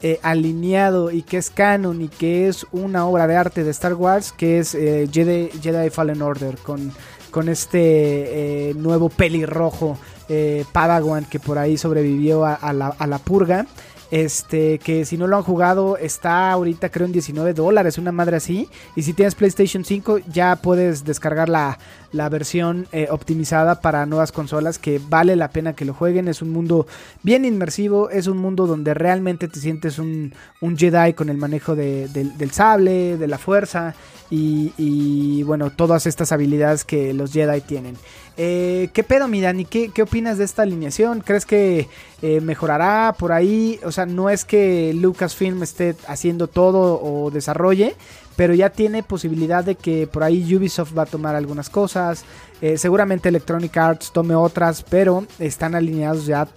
[0.02, 3.94] eh, alineado y que es canon y que es una obra de arte de Star
[3.94, 6.91] Wars, que es eh, Jedi, Jedi Fallen Order, con,
[7.36, 9.98] con este eh, nuevo pelirrojo
[10.30, 13.65] eh, Padawan que por ahí sobrevivió a, la, purga.
[14.10, 18.38] Este, que si no lo han jugado, está ahorita creo en 19 dólares, una madre
[18.38, 18.69] así.
[18.95, 21.78] Y si tienes PlayStation 5, ya puedes descargar la,
[22.13, 26.30] la versión eh, optimizada para nuevas consolas, que vale la pena que lo jueguen.
[26.30, 26.88] Es un mundo
[27.21, 30.32] bien inmersivo, es un mundo donde realmente te sientes un,
[30.78, 33.93] Jedi con el manejo de- del- del sable, de la fuerza
[34.29, 37.95] y, bueno, todas estas habilidades que los Jedi tienen.
[38.38, 39.65] Eh, ¿Qué pedo, mi Dani?
[39.65, 41.21] ¿Qué, qué opinas de esta alineación?
[41.21, 41.88] ¿Crees que
[42.21, 43.79] eh, mejorará por ahí?
[43.83, 47.95] O sea, no es que Lucasfilm esté haciendo todo o desarrolle,
[48.35, 52.25] pero ya tiene posibilidad de que por ahí Ubisoft va a tomar algunas cosas.
[52.61, 56.47] Eh, seguramente Electronic Arts tome otras, pero están alineados ya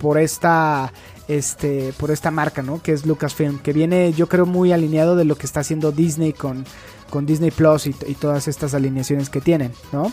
[0.00, 0.92] por esta
[1.28, 2.80] este por esta marca, ¿no?
[2.80, 6.32] Que es Lucasfilm, que viene yo creo muy alineado de lo que está haciendo Disney
[6.32, 6.64] con,
[7.10, 10.12] con Disney Plus y, y todas estas alineaciones que tienen, ¿no?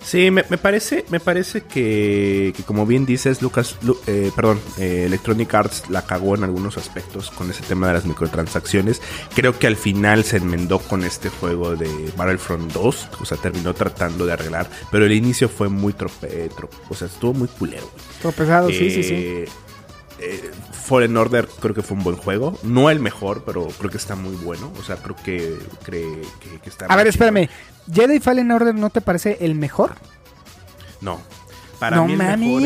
[0.00, 4.60] Sí, me, me parece, me parece que, que como bien dices, Lucas, Lu- eh, perdón,
[4.78, 9.02] eh, Electronic Arts la cagó en algunos aspectos con ese tema de las microtransacciones.
[9.34, 13.74] Creo que al final se enmendó con este juego de Battlefront 2, o sea, terminó
[13.74, 17.90] tratando de arreglar, pero el inicio fue muy trope, tro- o sea, estuvo muy culero.
[18.22, 19.44] Tropezado, sí, sí, sí.
[20.20, 22.58] Eh, Fallen Order creo que fue un buen juego.
[22.62, 24.72] No el mejor, pero creo que está muy bueno.
[24.78, 27.48] O sea, creo que, cree que, que está A ver, espérame.
[27.92, 29.92] ¿Jedi Fallen Order no te parece el mejor?
[31.00, 31.20] No.
[31.78, 32.62] Para No mí el mejor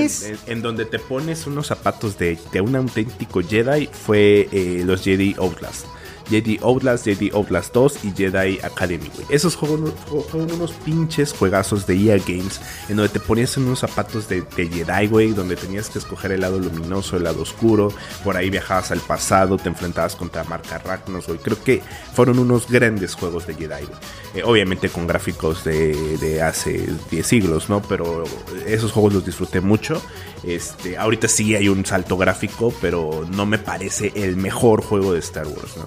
[0.46, 5.34] en donde te pones unos zapatos de, de un auténtico Jedi fue eh, los Jedi
[5.38, 5.84] Outlast.
[6.28, 9.26] Jedi Outlast, Jedi Outlast 2 y Jedi Academy, güey.
[9.28, 13.64] Esos juegos fue- fueron unos pinches juegazos de EA Games en donde te ponías en
[13.64, 17.92] unos zapatos de, Jedi, güey, donde tenías que escoger el lado luminoso, el lado oscuro.
[18.24, 21.38] Por ahí viajabas al pasado, te enfrentabas contra Marca Ragnos, güey.
[21.38, 21.82] Creo que
[22.14, 23.98] fueron unos grandes juegos de Jedi, güey.
[24.34, 27.82] Eh, obviamente con gráficos de, de hace 10 siglos, ¿no?
[27.82, 28.24] Pero
[28.66, 30.00] esos juegos los disfruté mucho.
[30.42, 35.20] Este, ahorita sí hay un salto gráfico, pero no me parece el mejor juego de
[35.20, 35.84] Star Wars, ¿no?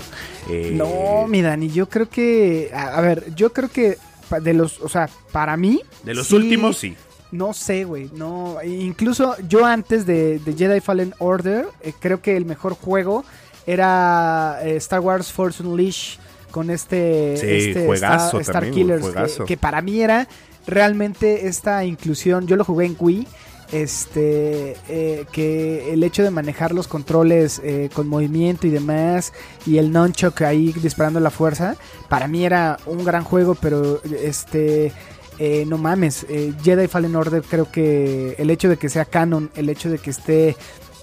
[0.49, 2.71] Eh, No, mi Dani, yo creo que.
[2.73, 3.97] A, a ver, yo creo que
[4.41, 4.79] de los.
[4.81, 5.81] O sea, para mí.
[6.03, 6.95] De los sí- últimos, sí.
[7.31, 8.09] No sé, güey.
[8.13, 13.25] No, incluso yo antes de, de Jedi Fallen Order, eh, creo que el mejor juego
[13.65, 16.19] era eh, Star Wars Force Unleashed
[16.51, 19.45] con este, Sí, este juegazo Star, Star también, Killers, que- juegazo.
[19.45, 20.27] que, para mí era
[20.65, 22.47] realmente esta inclusión.
[22.47, 23.27] Yo lo jugué en Wii.
[23.75, 29.33] Este, eh, que el hecho de manejar los controles eh, con movimiento y demás,
[29.65, 31.75] y el nunchuck ahí disparando la fuerza,
[32.07, 34.93] para mí era un gran juego, pero este,
[35.39, 36.25] eh, no mames,
[36.63, 40.11] Jedi Fallen Order creo que el hecho de que sea canon, el hecho de que
[40.11, 40.55] esté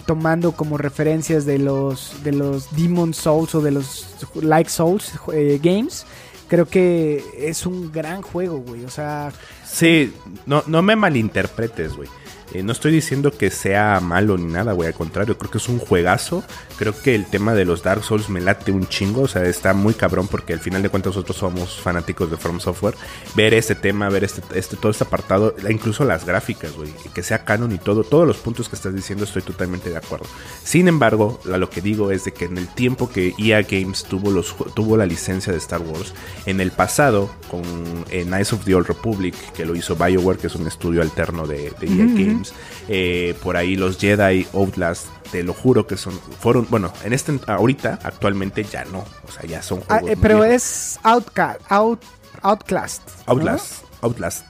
[0.06, 5.12] tomando como referencias de los de los Demon Souls o de los Like Souls
[5.60, 6.06] games,
[6.48, 8.86] creo que es un gran juego, güey.
[8.86, 9.30] O sea,
[9.66, 10.12] Sí,
[10.46, 12.08] no, no me malinterpretes, güey.
[12.54, 14.88] Eh, no estoy diciendo que sea malo ni nada, güey.
[14.88, 16.44] Al contrario, creo que es un juegazo.
[16.76, 19.22] Creo que el tema de los Dark Souls me late un chingo.
[19.22, 22.60] O sea, está muy cabrón porque al final de cuentas nosotros somos fanáticos de From
[22.60, 22.94] Software.
[23.34, 26.92] Ver este tema, ver este, este todo este apartado, incluso las gráficas, güey.
[27.14, 28.04] Que sea canon y todo.
[28.04, 30.26] Todos los puntos que estás diciendo estoy totalmente de acuerdo.
[30.64, 34.30] Sin embargo, lo que digo es de que en el tiempo que EA Games tuvo,
[34.30, 36.12] los, tuvo la licencia de Star Wars,
[36.46, 37.62] en el pasado, con
[38.10, 41.72] Knights of the Old Republic, que lo hizo BioWare, que es un estudio alterno de,
[41.80, 42.41] de EA Games,
[42.88, 47.38] eh, por ahí los Jedi Outlast, te lo juro que son, fueron, bueno, en este,
[47.46, 52.02] ahorita, actualmente ya no, o sea, ya son ah, juegos eh, pero es Outcast, Out,
[52.42, 53.02] Outcast.
[53.26, 53.32] ¿no?
[53.32, 54.46] Outlast, Outlast.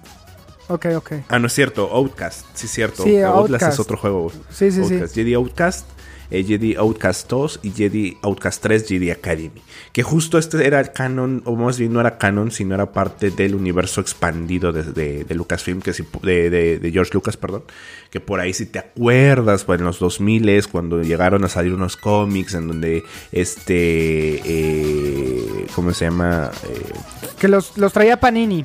[0.68, 1.12] Ok, ok.
[1.28, 3.02] Ah, no es cierto, Outcast, sí es cierto.
[3.02, 4.33] Sí, Outlast es otro juego.
[4.50, 4.94] Sí, sí, sí.
[4.94, 5.87] Outcast, Jedi Outcast,
[6.35, 9.62] eh, Jedi Outcast 2 y Jedi Outcast 3, Jedi Academy.
[9.92, 13.31] Que justo este era el canon, o más bien no era canon, sino era parte
[13.31, 17.64] del universo expandido de, de- de Lucasfilm, que si- de, de- George Lucas, perdón.
[18.11, 21.97] Que por ahí, si te acuerdas, pues en los 2000 cuando llegaron a salir unos
[21.97, 24.40] cómics en donde este.
[24.45, 26.51] eh, ¿Cómo se llama?
[26.64, 26.92] Eh,
[27.38, 28.64] Que los, los traía Panini.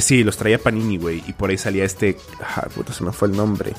[0.00, 1.22] sí, los traía Panini, güey.
[1.26, 2.16] Y por ahí salía este.
[2.40, 3.72] Ah, puta, se me fue el nombre.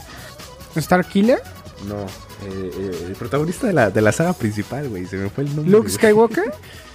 [0.75, 1.41] Star Killer.
[1.87, 2.05] No,
[2.43, 5.05] eh, eh, el protagonista de la, de la saga principal, güey.
[5.05, 5.71] Se me fue el nombre.
[5.71, 5.89] Luke.
[5.89, 6.45] Skywalker.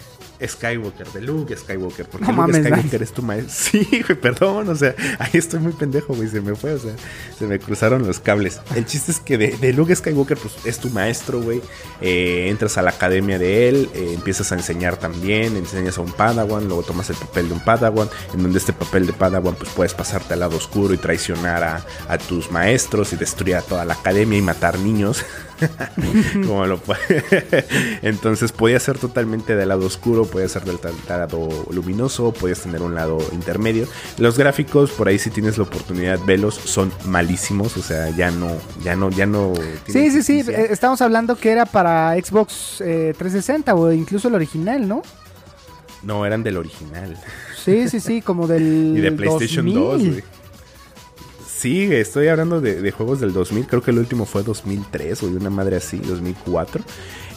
[0.46, 2.07] Skywalker, de Luke Skywalker.
[2.07, 3.02] Porque No Luke mames, Skywalker Dan.
[3.02, 3.52] es tu maestro.
[3.72, 4.68] Sí, güey, perdón.
[4.68, 6.28] O sea, ahí estoy muy pendejo, güey.
[6.28, 6.92] Se me fue, o sea,
[7.38, 8.61] se me cruzaron los cables.
[8.74, 11.61] El chiste es que de, de Luke Skywalker, pues es tu maestro, güey.
[12.00, 15.57] Eh, entras a la academia de él, eh, empiezas a enseñar también.
[15.57, 18.09] Enseñas a un Padawan, luego tomas el papel de un Padawan.
[18.35, 21.87] En donde este papel de Padawan, pues puedes pasarte al lado oscuro y traicionar a,
[22.09, 25.24] a tus maestros y destruir a toda la academia y matar niños.
[26.46, 26.81] como lo.
[28.03, 32.94] Entonces podía ser totalmente del lado oscuro, podía ser del lado luminoso, podías tener un
[32.94, 33.87] lado intermedio.
[34.18, 38.57] Los gráficos, por ahí si tienes la oportunidad, velos, son malísimos, o sea, ya no,
[38.83, 39.53] ya no, ya no.
[39.87, 40.40] Sí, sí, sí.
[40.51, 45.03] eh, Estamos hablando que era para Xbox eh, 360 o incluso el original, ¿no?
[46.03, 47.16] No, eran del original.
[47.57, 49.75] Sí, sí, sí, como del Y de PlayStation 2000.
[49.75, 50.41] 2, güey.
[51.62, 53.68] Sí, estoy hablando de, de juegos del 2000.
[53.68, 56.83] Creo que el último fue 2003 o de una madre así, 2004.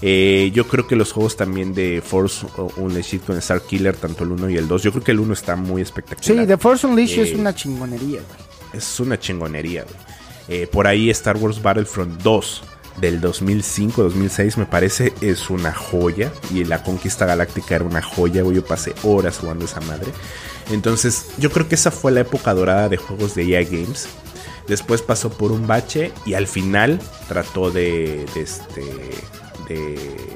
[0.01, 2.43] Eh, yo creo que los juegos también de Force
[2.77, 5.31] Unleashed con Star Killer, tanto el 1 y el 2, yo creo que el 1
[5.31, 6.41] está muy espectacular.
[6.41, 8.39] Sí, The Force Unleashed es Eh, una chingonería, güey.
[8.73, 9.95] Es una chingonería, güey.
[10.47, 12.63] Eh, por ahí Star Wars Battlefront 2
[12.99, 16.31] del 2005-2006 me parece es una joya.
[16.51, 18.55] Y la Conquista Galáctica era una joya, güey.
[18.55, 20.11] Yo pasé horas jugando esa madre.
[20.71, 24.07] Entonces, yo creo que esa fue la época dorada de juegos de EA Games.
[24.67, 28.81] Después pasó por un bache y al final trató de, de este
[29.69, 30.35] de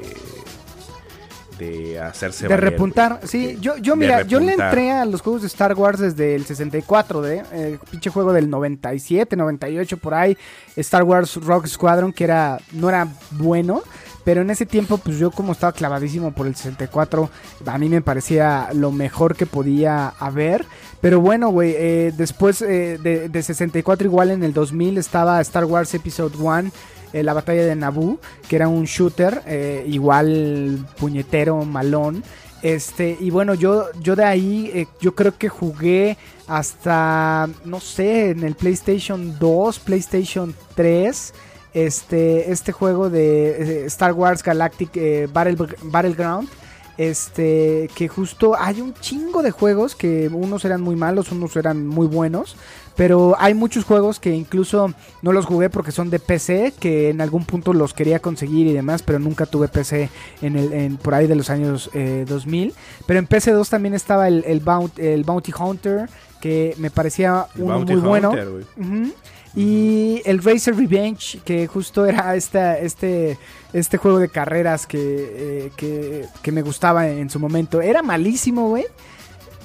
[1.60, 3.28] de hacerse De valer, repuntar, güey.
[3.28, 6.46] sí, yo, yo mira, yo le entré a los juegos de Star Wars desde el
[6.46, 10.36] 64, de eh, pinche juego del 97, 98 por ahí,
[10.76, 13.82] Star Wars Rock Squadron que era no era bueno,
[14.24, 17.30] pero en ese tiempo pues yo como estaba clavadísimo por el 64,
[17.66, 20.64] a mí me parecía lo mejor que podía haber,
[21.00, 25.64] pero bueno, güey, eh, después eh, de, de 64 igual en el 2000 estaba Star
[25.64, 26.70] Wars Episode 1
[27.12, 29.42] eh, la batalla de Naboo, que era un shooter,
[29.86, 32.22] igual puñetero, malón.
[32.62, 38.44] Este, y bueno, yo, yo de ahí, yo creo que jugué hasta, no sé, en
[38.44, 41.32] el PlayStation 2, PlayStation 3,
[41.74, 46.48] este, este juego de eh, Star Wars Galactic eh, Battle, Battleground.
[46.98, 51.86] Este, que justo hay un chingo de juegos que unos eran muy malos, unos eran
[51.86, 52.56] muy buenos.
[52.94, 57.22] Pero hay muchos juegos que incluso no los jugué porque son de PC, que en
[57.22, 60.10] algún punto los quería conseguir y demás, pero nunca tuve PC
[60.42, 62.74] en el, en, por ahí de los años eh, 2000.
[63.06, 66.10] Pero en PC2 también estaba el, el, Bount- el Bounty Hunter,
[66.42, 68.30] que me parecía uno muy bueno.
[68.30, 69.14] Hunter.
[69.54, 73.36] Y el Racer Revenge, que justo era este,
[73.72, 77.80] este juego de carreras que, eh, que, que me gustaba en su momento.
[77.80, 78.84] Era malísimo, güey.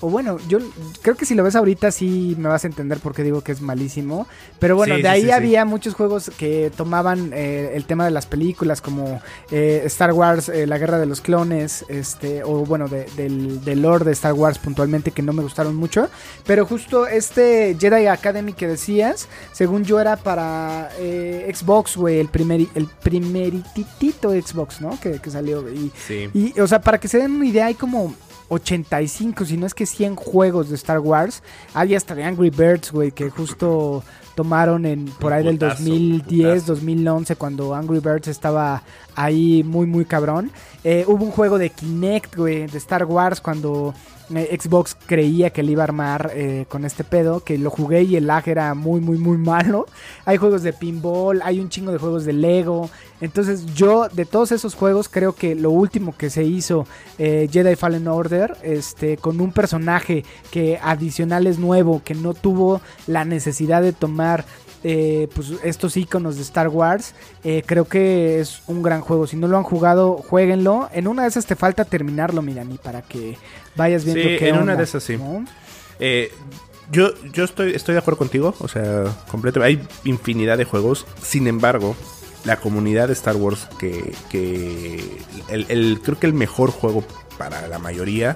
[0.05, 0.59] O bueno, yo
[1.01, 3.51] creo que si lo ves ahorita sí me vas a entender por qué digo que
[3.51, 4.27] es malísimo.
[4.59, 5.31] Pero bueno, Sí, de ahí sí, sí.
[5.31, 10.49] había muchos juegos que tomaban eh, el tema de las películas, como eh, Star Wars,
[10.49, 14.33] eh, La Guerra de los Clones, este, o bueno, de- del, del lore de Star
[14.33, 16.09] Wars puntualmente, que no me gustaron mucho.
[16.45, 20.89] Pero justo este Jedi Academy que decías, según yo era para
[21.51, 24.99] Xbox, güey, el, primer, el primeritito Xbox, ¿no?
[24.99, 25.67] Que, que salió.
[25.71, 26.29] Y, Sí.
[26.33, 28.13] y, o sea, para que se den una idea, hay como
[28.49, 31.43] 85, si no es que 100 juegos de Star Wars.
[31.73, 34.03] Hay hasta de Angry Birds, güey, que justo
[34.35, 36.73] tomaron en por ahí del putazo, 2010, putazo.
[36.73, 38.83] 2011, cuando Angry Birds estaba
[39.15, 40.51] ahí muy, muy cabrón.
[40.83, 43.93] Eh, hubo un juego de Kinect, güey, de Star Wars, cuando
[44.33, 48.03] eh, Xbox creía que le iba a armar eh, con este pedo, que lo jugué
[48.03, 49.85] y el lag era muy, muy, muy malo.
[50.25, 52.89] Hay juegos de pinball, hay un chingo de juegos de Lego.
[53.21, 57.75] Entonces yo de todos esos juegos creo que lo último que se hizo eh, Jedi
[57.75, 63.81] Fallen Order, este, con un personaje que adicional es nuevo, que no tuvo la necesidad
[63.83, 64.24] de tomar
[64.83, 67.13] eh, pues estos iconos de Star Wars,
[67.43, 69.25] eh, creo que es un gran juego.
[69.27, 70.89] Si no lo han jugado, jueguenlo.
[70.93, 73.37] En una de esas te falta terminarlo, Mirani, para que
[73.75, 75.17] vayas viendo Sí, qué en una de esas sí.
[75.17, 75.43] ¿no?
[75.99, 76.31] Eh,
[76.91, 79.79] yo, yo estoy, estoy de acuerdo contigo, o sea, completamente.
[79.81, 81.07] Hay infinidad de juegos.
[81.21, 81.95] Sin embargo,
[82.43, 84.99] la comunidad de Star Wars que, que
[85.49, 87.03] el, el- creo que el mejor juego
[87.39, 88.35] para la mayoría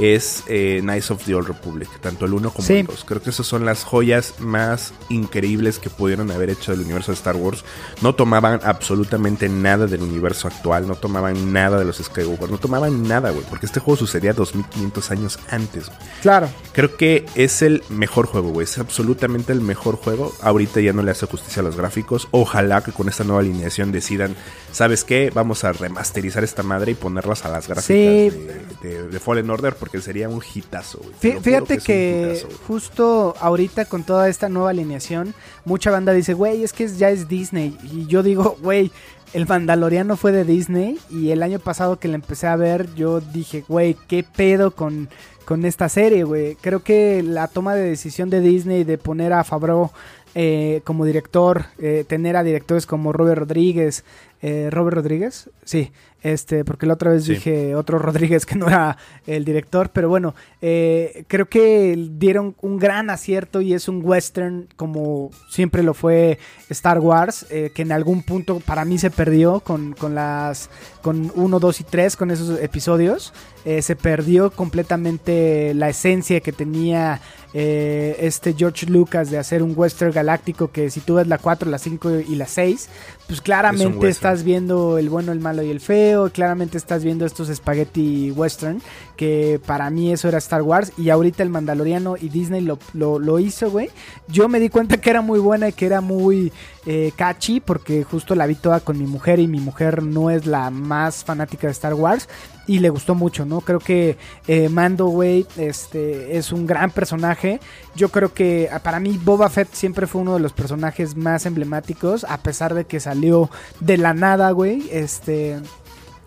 [0.00, 2.74] es eh, Knights of the Old Republic, tanto el 1 como Sí.
[2.78, 3.04] el 2.
[3.04, 7.16] Creo que esas son las joyas más increíbles que pudieron haber hecho del universo de
[7.16, 7.64] Star Wars.
[8.00, 13.06] No tomaban absolutamente nada del universo actual, no tomaban nada de los Skywalker, no tomaban
[13.06, 15.90] nada, güey, porque este juego sucedía 2500 años antes.
[16.22, 16.48] Claro.
[16.72, 18.64] Creo que es el mejor juego, güey.
[18.64, 20.32] Es absolutamente el mejor juego.
[20.42, 22.28] Ahorita ya no le hace justicia a los gráficos.
[22.30, 24.34] Ojalá que con esta nueva alineación decidan,
[24.72, 25.30] ¿sabes qué?
[25.34, 27.94] Vamos a remasterizar esta madre y ponerlas a las gráficas Sí.
[27.94, 31.40] de, de- de Fallen Order porque sería un hitazo, güey.
[31.40, 32.58] Fíjate que, hitazo, güey.
[32.66, 37.28] justo ahorita con toda esta nueva alineación, mucha banda dice, güey, es que ya es
[37.28, 37.76] Disney.
[37.92, 38.90] Y yo digo, güey,
[39.32, 40.98] el Mandaloriano fue de Disney.
[41.10, 45.08] Y el año pasado que la empecé a ver, yo dije, güey, ¿qué pedo con,
[45.44, 46.56] con esta serie, güey?
[46.56, 49.90] Creo que la toma de decisión de Disney de poner a Favreau
[50.34, 54.04] eh, como director, eh, tener a directores como Robert Rodríguez.
[54.42, 55.50] eh, ¿Robert Rodríguez?
[55.64, 57.34] Sí, este, porque la otra vez Sí.
[57.34, 63.10] dije otro Rodríguez que no era el director, pero bueno, creo que dieron un gran
[63.10, 66.38] acierto y es un western como siempre lo fue
[66.70, 70.70] Star Wars, que en algún punto para mí se perdió con, con las
[71.02, 77.20] con 1, 2 y 3, con esos episodios, se perdió completamente la esencia que tenía
[77.52, 81.68] eh, este George Lucas de hacer un western galáctico que si tú ves la 4,
[81.70, 82.88] la 5 y la 6,
[83.26, 87.48] pues claramente estás viendo el bueno, el malo y el feo, claramente estás viendo estos
[87.48, 88.80] spaghetti western,
[89.20, 93.38] que para mí eso era Star Wars, y ahorita el Mandaloriano y Disney lo, lo,
[93.38, 93.90] hizo, güey.
[94.28, 96.50] Yo me di cuenta que era muy buena y que era muy
[96.86, 100.46] eh, catchy, porque justo la vi toda con mi mujer y mi mujer no es
[100.46, 102.30] la más fanática de Star Wars.
[102.66, 103.60] Y le gustó mucho, ¿no?
[103.60, 104.16] Creo que
[104.46, 107.60] eh, Mando, güey, este, es un gran personaje.
[107.94, 111.44] Yo creo que ah, para mí Boba Fett siempre fue uno de los personajes más
[111.44, 113.50] emblemáticos, a pesar de que salió
[113.80, 115.58] de la nada, güey, este,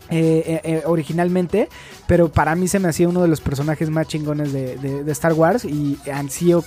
[0.09, 1.69] eh, eh, eh, originalmente,
[2.07, 5.65] pero para mí se me hacía uno de los personajes más chingones de, Star Wars
[5.65, 6.63] y ansío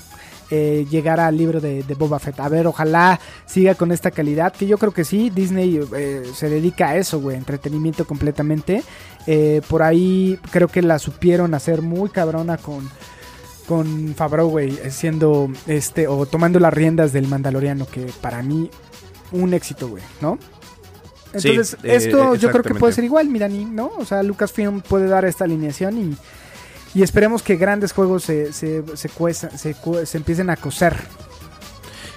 [0.51, 2.41] llegar al libro de, Boba Fett.
[2.41, 5.80] A ver, ojalá siga con esta calidad, que yo creo que sí, Disney
[6.34, 8.82] se dedica a eso, güey, entretenimiento completamente.
[9.68, 12.89] Por ahí creo que la supieron hacer muy cabrona con
[13.66, 18.70] con Favreau, güey, siendo este o tomando las riendas del Mandaloriano, que para mí
[19.32, 20.39] un éxito, güey, ¿no?
[21.37, 23.91] Sí, Entonces, eh, esto yo creo que puede ser igual, Mirani, ¿no?
[23.99, 26.16] O sea, Lucasfilm puede dar esta alineación y,
[26.99, 30.97] y esperemos que grandes juegos se, se, se, cuezan- se, cu- se empiecen a coser.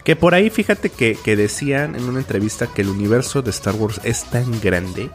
[0.04, 3.76] Que por ahí fíjate que, que decían en una entrevista que el universo de Star
[3.76, 5.10] Wars es tan grande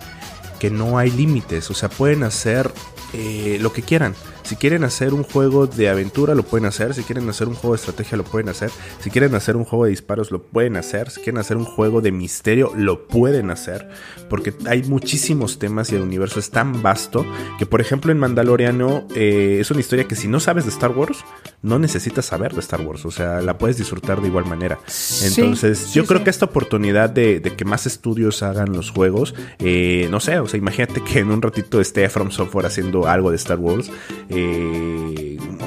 [0.58, 1.70] que no hay límites.
[1.70, 2.70] O sea, pueden hacer
[3.12, 4.14] eh, lo que quieran.
[4.44, 6.94] Si quieren hacer un juego de aventura, lo pueden hacer.
[6.94, 8.70] Si quieren hacer un juego de estrategia, lo pueden hacer.
[9.00, 11.10] Si quieren hacer un juego de disparos, lo pueden hacer.
[11.10, 13.88] Si quieren hacer un juego de misterio, lo pueden hacer.
[14.28, 17.24] Porque hay muchísimos temas y el universo es tan vasto
[17.58, 20.90] que, por ejemplo, en Mandaloriano eh, es una historia que si no sabes de Star
[20.90, 21.24] Wars,
[21.62, 23.06] no necesitas saber de Star Wars.
[23.06, 24.78] O sea, la puedes disfrutar de igual manera.
[25.24, 26.24] Entonces, Sí, yo creo sí.
[26.24, 30.46] que esta oportunidad de, de que más estudios hagan los juegos, eh, no sé, o
[30.46, 33.90] sea, imagínate que en un ratito esté From Software haciendo algo de Star Wars,
[34.28, 34.33] eh,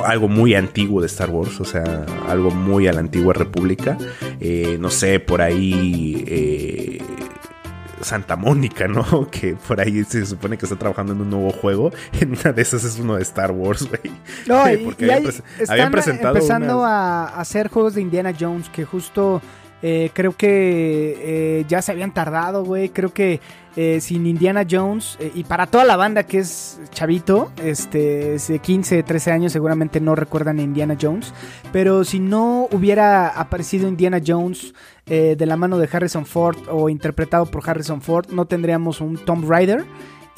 [0.05, 3.97] algo muy antiguo de Star Wars, o sea, algo muy a la antigua República,
[4.39, 6.23] eh, no sé, por ahí.
[6.27, 7.01] eh,
[7.99, 9.27] Santa Mónica, ¿no?
[9.31, 11.91] Que por ahí se supone que está trabajando en un nuevo juego.
[12.21, 14.13] En una de esas es uno de Star Wars, güey.
[14.45, 17.95] No, y, Porque y habían ahí prese- están habían presentado empezando unas- a hacer juegos
[17.95, 19.41] de Indiana Jones que justo
[19.81, 22.89] eh, creo que eh, ya se habían tardado, güey.
[22.89, 23.39] Creo que
[23.75, 28.47] eh, sin Indiana Jones eh, y para toda la banda que es chavito, este, es
[28.47, 31.33] de 15, 13 años, seguramente no recuerdan a Indiana Jones.
[31.71, 34.73] Pero si no hubiera aparecido Indiana Jones
[35.05, 39.49] de la mano de Harrison Ford o interpretado por Harrison Ford, no tendríamos un Tomb
[39.49, 39.85] Raider.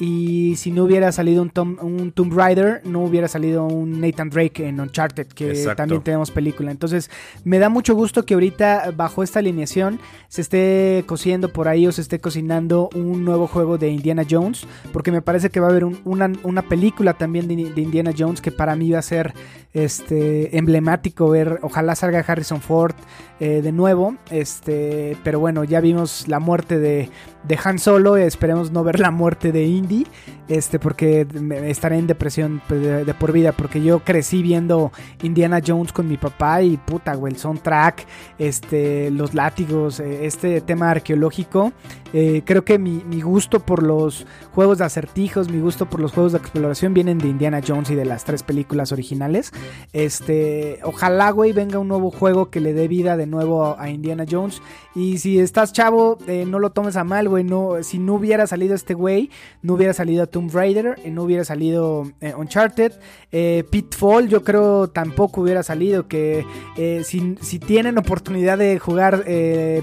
[0.02, 4.30] Y si no hubiera salido un, Tom- un Tomb Raider, no hubiera salido un Nathan
[4.30, 5.76] Drake en Uncharted, que Exacto.
[5.76, 6.70] también tenemos película.
[6.70, 7.10] Entonces,
[7.44, 11.92] me da mucho gusto que ahorita, bajo esta alineación, se esté cociendo por ahí o
[11.92, 15.70] se esté cocinando un nuevo juego de Indiana Jones, porque me parece que va a
[15.70, 19.02] haber un- una, una película también de, de Indiana Jones que para mí va a
[19.02, 19.34] ser
[19.74, 22.94] este emblemático ver, ojalá salga Harrison Ford
[23.38, 27.08] eh, de nuevo, este, pero bueno, ya vimos la muerte de,
[27.44, 30.06] de Han Solo, esperemos no ver la muerte de Indy,
[30.48, 31.26] este, porque
[31.64, 36.08] estaré en depresión pues, de, de por vida, porque yo crecí viendo Indiana Jones con
[36.08, 38.06] mi papá y puta, güey, el soundtrack,
[38.38, 41.72] este, los látigos, eh, este tema arqueológico,
[42.12, 46.12] eh, creo que mi, mi gusto por los juegos de acertijos, mi gusto por los
[46.12, 49.52] juegos de exploración vienen de Indiana Jones y de las tres películas originales.
[49.92, 54.24] Este, ojalá, güey, venga un nuevo juego que le dé vida de nuevo a Indiana
[54.28, 54.60] Jones.
[54.94, 57.46] Y si estás chavo, eh, no lo tomes a mal, güey.
[57.82, 59.30] Si no hubiera salido este güey,
[59.62, 62.92] no hubiera salido Tomb Raider, eh, no hubiera salido eh, Uncharted.
[63.32, 66.06] Eh, Pitfall, yo creo tampoco hubiera salido.
[66.06, 66.44] Que
[66.76, 69.24] eh, si, si tienen oportunidad de jugar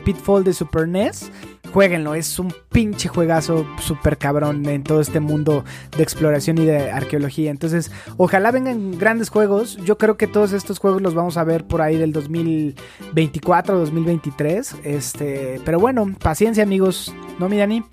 [0.03, 1.31] Pitfall de Super NES,
[1.73, 2.15] jueguenlo.
[2.15, 5.63] Es un pinche juegazo súper cabrón en todo este mundo
[5.95, 7.51] de exploración y de arqueología.
[7.51, 9.77] Entonces, ojalá vengan grandes juegos.
[9.83, 14.75] Yo creo que todos estos juegos los vamos a ver por ahí del 2024, 2023.
[14.83, 17.13] Este, pero bueno, paciencia, amigos.
[17.39, 17.83] ¿No, mi Dani?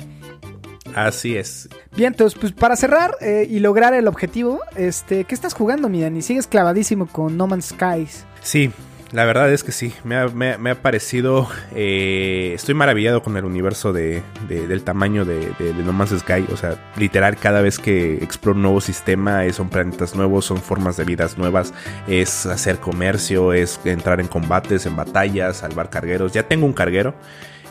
[0.95, 1.69] Así es.
[1.97, 6.01] Bien, entonces, pues para cerrar eh, y lograr el objetivo, este, ¿qué estás jugando, mi
[6.01, 6.23] Dani?
[6.23, 8.25] Sigues clavadísimo con No Man's Skies.
[8.41, 8.71] Sí,
[9.15, 9.95] la verdad es que sí.
[10.03, 11.49] Me ha, me ha- parecido.
[11.75, 15.53] eh, estoy maravillado con el universo de, de- del tamaño de
[15.85, 16.45] No Man's Sky.
[16.53, 20.59] O sea, literal, cada vez que exploro un nuevo sistema, eh, son planetas nuevos, son
[20.61, 21.73] formas de vidas nuevas.
[22.09, 26.33] Es hacer comercio, es entrar en combates, en batallas, salvar cargueros.
[26.33, 27.15] Ya tengo un carguero.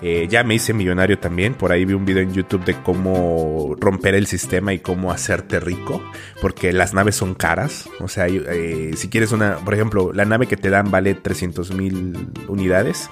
[0.06, 1.54] Eh, ya me hice millonario también.
[1.54, 5.62] Por ahí vi un video en YouTube de cómo romper el sistema y cómo hacerte
[5.62, 6.04] rico.
[6.42, 7.90] Porque las naves son caras.
[8.02, 11.74] O sea, eh, si quieres una, por ejemplo, la nave que te dan vale 300
[11.74, 12.18] mil
[12.50, 13.10] unidades.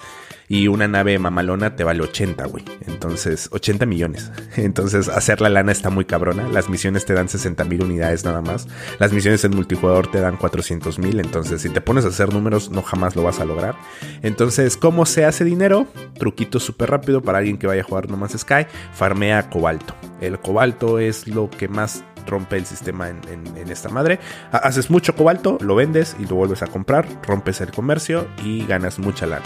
[0.53, 2.65] Y una nave mamalona te vale 80, güey.
[2.85, 4.31] Entonces, 80 millones.
[4.57, 6.45] Entonces, hacer la lana está muy cabrona.
[6.49, 8.67] Las misiones te dan 60 mil unidades nada más.
[8.99, 11.21] Las misiones en multijugador te dan 400 mil.
[11.21, 13.75] Entonces, si te pones a hacer números, no jamás lo vas a lograr.
[14.23, 15.87] Entonces, ¿cómo se hace dinero?
[16.19, 18.65] Truquito súper rápido para alguien que vaya a jugar No Man's Sky.
[18.93, 19.95] Farmea cobalto.
[20.19, 24.19] El cobalto es lo que más rompe el sistema en, en- esta madre.
[24.51, 27.07] Ha- Haces mucho cobalto, lo vendes y lo vuelves a comprar.
[27.25, 29.45] Rompes el comercio y ganas mucha lana.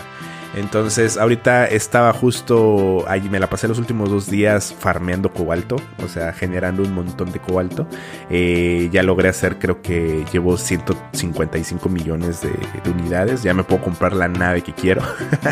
[0.55, 6.07] Entonces, ahorita estaba justo ahí, me la pasé los últimos dos días farmeando cobalto, o
[6.07, 7.85] sea, generando un montón de cobalto.
[8.29, 12.51] Eh, ya logré hacer, creo que llevo 155 millones de,
[12.83, 13.43] de unidades.
[13.43, 15.01] Ya me puedo comprar la nave que quiero.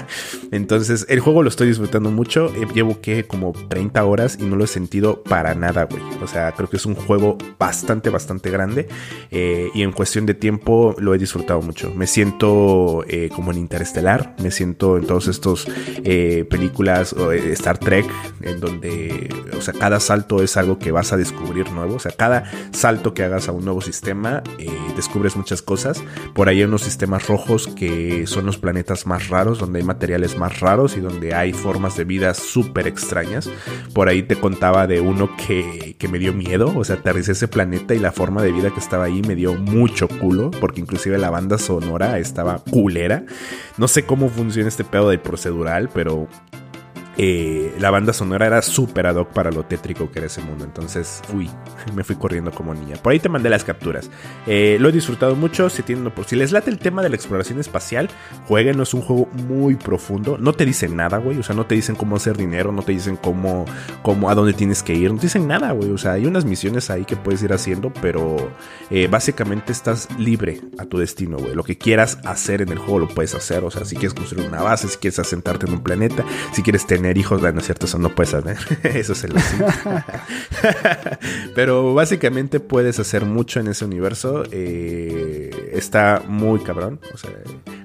[0.51, 2.47] Entonces, el juego lo estoy disfrutando mucho.
[2.55, 6.01] Eh, llevo que como 30 horas y no lo he sentido para nada, güey.
[6.21, 8.87] O sea, creo que es un juego bastante, bastante grande.
[9.31, 11.91] Eh, y en cuestión de tiempo lo he disfrutado mucho.
[11.93, 13.03] Me siento
[13.35, 14.35] como en Interestelar.
[14.41, 15.67] Me siento en todos estos
[16.03, 18.05] eh, películas o eh, Star Trek.
[18.41, 21.95] En donde, o sea, cada salto es algo que vas a descubrir nuevo.
[21.95, 26.03] O sea, cada salto que hagas a un nuevo sistema, eh, descubres muchas cosas.
[26.33, 30.37] Por ahí hay unos sistemas rojos que son los planetas más raros, donde hay materiales
[30.37, 33.49] más raros y donde hay formas de vida súper extrañas.
[33.93, 37.47] Por ahí te contaba de uno que, que me dio miedo, o sea, aterricé ese
[37.47, 41.17] planeta y la forma de vida que estaba ahí me dio mucho culo, porque inclusive
[41.17, 43.25] la banda sonora estaba culera.
[43.77, 46.27] No sé cómo funciona este pedo de procedural, pero
[47.15, 50.65] eh, la banda sonora era súper ad hoc para lo tétrico que era ese mundo.
[50.65, 51.49] Entonces fui,
[51.95, 52.95] me fui corriendo como niña.
[52.97, 54.09] Por ahí te mandé las capturas.
[54.47, 55.69] Eh, lo he disfrutado mucho.
[55.69, 58.09] Si, tienen, por si les late el tema de la exploración espacial,
[58.47, 58.79] jueguen.
[58.81, 60.37] Es un juego muy profundo.
[60.39, 61.37] No te dicen nada, güey.
[61.37, 62.71] O sea, no te dicen cómo hacer dinero.
[62.71, 63.65] No te dicen cómo,
[64.01, 65.11] cómo a dónde tienes que ir.
[65.11, 65.91] No te dicen nada, güey.
[65.91, 68.51] O sea, hay unas misiones ahí que puedes ir haciendo, pero
[68.89, 71.53] eh, básicamente estás libre a tu destino, güey.
[71.53, 73.63] Lo que quieras hacer en el juego lo puedes hacer.
[73.63, 76.87] O sea, si quieres construir una base, si quieres asentarte en un planeta, si quieres
[76.87, 78.57] tener hijos, bueno, es cierto, eso no puedes hacer.
[78.83, 79.35] eso se lo
[81.55, 84.43] Pero básicamente puedes hacer mucho en ese universo.
[84.51, 86.99] Eh, está muy cabrón.
[87.13, 87.31] O sea,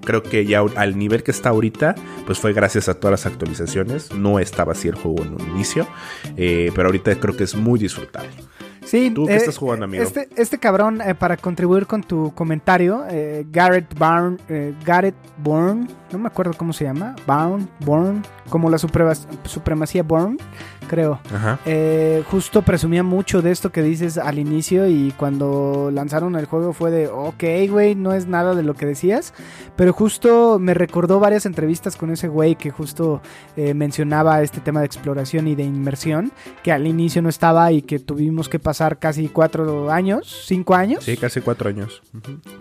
[0.04, 1.94] creo que ya al nivel que está ahorita,
[2.26, 4.12] pues fue gracias a todas las actualizaciones.
[4.12, 5.86] No estaba así el juego en un inicio,
[6.36, 8.30] eh, pero ahorita creo que es muy disfrutable.
[8.89, 10.03] Sí, ¿Tú qué eh, estás jugando, amigo?
[10.03, 15.86] Este, este cabrón, eh, para contribuir con tu comentario, eh, Garrett Barn, eh, Garrett Bourne,
[16.12, 19.14] no me acuerdo cómo se llama, Barn, Bourne, como la suprema-
[19.45, 20.39] supremacía Bourne,
[20.89, 21.20] creo.
[21.32, 21.61] Ajá.
[21.64, 26.72] Eh, justo presumía mucho de esto que dices al inicio y cuando lanzaron el juego
[26.72, 29.32] fue de, ok, güey, no es nada de lo que decías,
[29.76, 33.20] pero justo me recordó varias entrevistas con ese güey que justo
[33.57, 36.32] eh, mencionaba este tema de exploración y de inmersión,
[36.62, 40.89] que al inicio no estaba y que tuvimos que pasar casi cuatro años, cinco años
[41.01, 42.03] Sí, casi cuatro años.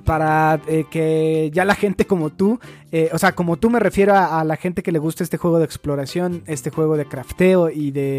[0.05, 2.59] Para eh, que ya la gente como tú,
[2.91, 5.37] eh, o sea, como tú me refiero a, a la gente que le gusta este
[5.37, 8.16] juego de exploración, este juego de crafteo y de,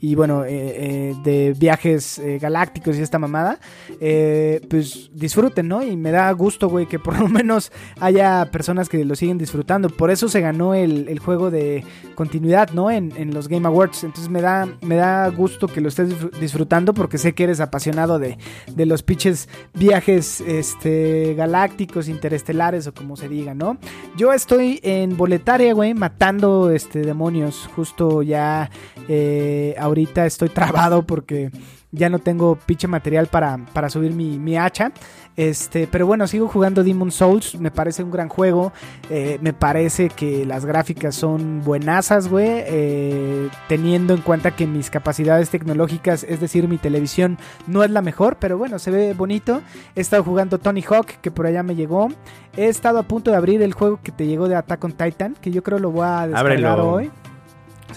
[0.00, 3.58] y bueno, eh, eh, de viajes eh, galácticos y esta mamada,
[4.00, 5.82] eh, pues disfruten, ¿no?
[5.82, 9.88] Y me da gusto, güey, que por lo menos haya personas que lo siguen disfrutando.
[9.88, 11.84] Por eso se ganó el, el juego de
[12.14, 12.90] continuidad, ¿no?
[12.90, 14.04] En, en los Game Awards.
[14.04, 17.60] Entonces me da, me da gusto que lo estés disfr- disfrutando porque sé que eres
[17.60, 18.38] apasionado de,
[18.74, 23.78] de los pinches viajes este, galácticos, interestelares o como se diga, ¿no?
[24.16, 27.68] Yo estoy en boletaria, güey, matando este, demonios.
[27.76, 28.70] Justo ya
[29.08, 29.31] eh,
[29.78, 31.50] ahorita estoy trabado porque
[31.94, 34.92] ya no tengo pinche material para, para subir mi, mi hacha.
[35.36, 37.58] Este, pero bueno, sigo jugando Demon Souls.
[37.58, 38.72] Me parece un gran juego.
[39.10, 42.46] Eh, me parece que las gráficas son buenazas, güey.
[42.48, 48.00] eh, teniendo en cuenta que mis capacidades tecnológicas, es decir, mi televisión, no es la
[48.00, 48.36] mejor.
[48.40, 49.60] Pero bueno, se ve bonito.
[49.94, 52.08] He estado jugando Tony Hawk, que por allá me llegó.
[52.56, 55.36] He estado a punto de abrir el juego que te llegó de Attack on Titan,
[55.40, 56.90] que yo creo lo voy a descargar Ábrelo.
[56.90, 57.10] hoy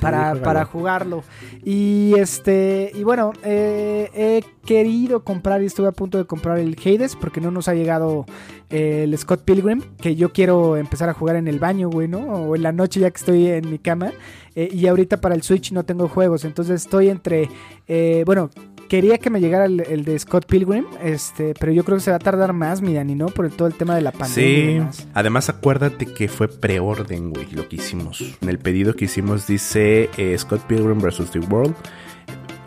[0.02, 1.24] para, para jugarlo.
[1.64, 6.76] Y este, y bueno, eh, he querido comprar y estuve a punto de comprar el
[6.84, 8.26] Hades porque no nos ha llegado
[8.70, 12.20] eh, el Scott Pilgrim, que yo quiero empezar a jugar en el baño, güey, ¿no?
[12.20, 14.12] O en la noche ya que estoy en mi cama.
[14.56, 17.50] Eh, y ahorita para el Switch no tengo juegos, entonces estoy entre,
[17.88, 18.50] eh, bueno.
[18.90, 22.12] Quería que me llegara el, el de Scott Pilgrim, este, pero yo creo que se
[22.12, 23.28] va a tardar más, mi Dani, ¿no?
[23.28, 24.34] Por todo el tema de la pandemia.
[24.36, 25.08] Sí, demás.
[25.14, 28.22] además acuérdate que fue preorden, güey, lo que hicimos.
[28.42, 31.32] En el pedido que hicimos dice eh, Scott Pilgrim vs.
[31.32, 31.74] The World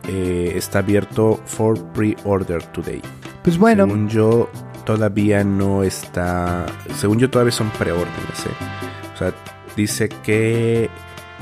[0.08, 3.00] eh, está abierto for pre-order today.
[3.44, 4.50] Pues bueno, Según yo,
[4.84, 6.66] todavía no está.
[6.96, 8.46] Según yo, todavía son preórdenes.
[8.46, 9.12] ¿eh?
[9.14, 9.32] O sea,
[9.76, 10.90] dice que.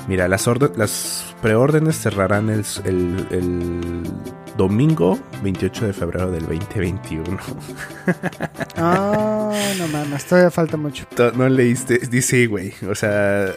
[0.08, 4.02] Mira, las, orde- las preórdenes cerrarán el, el- el
[4.56, 7.38] domingo 28 de febrero del 2021.
[8.76, 11.06] ah, no mames, todavía falta mucho.
[11.34, 11.98] No leíste.
[11.98, 12.72] Dice, güey.
[12.88, 13.52] O sea,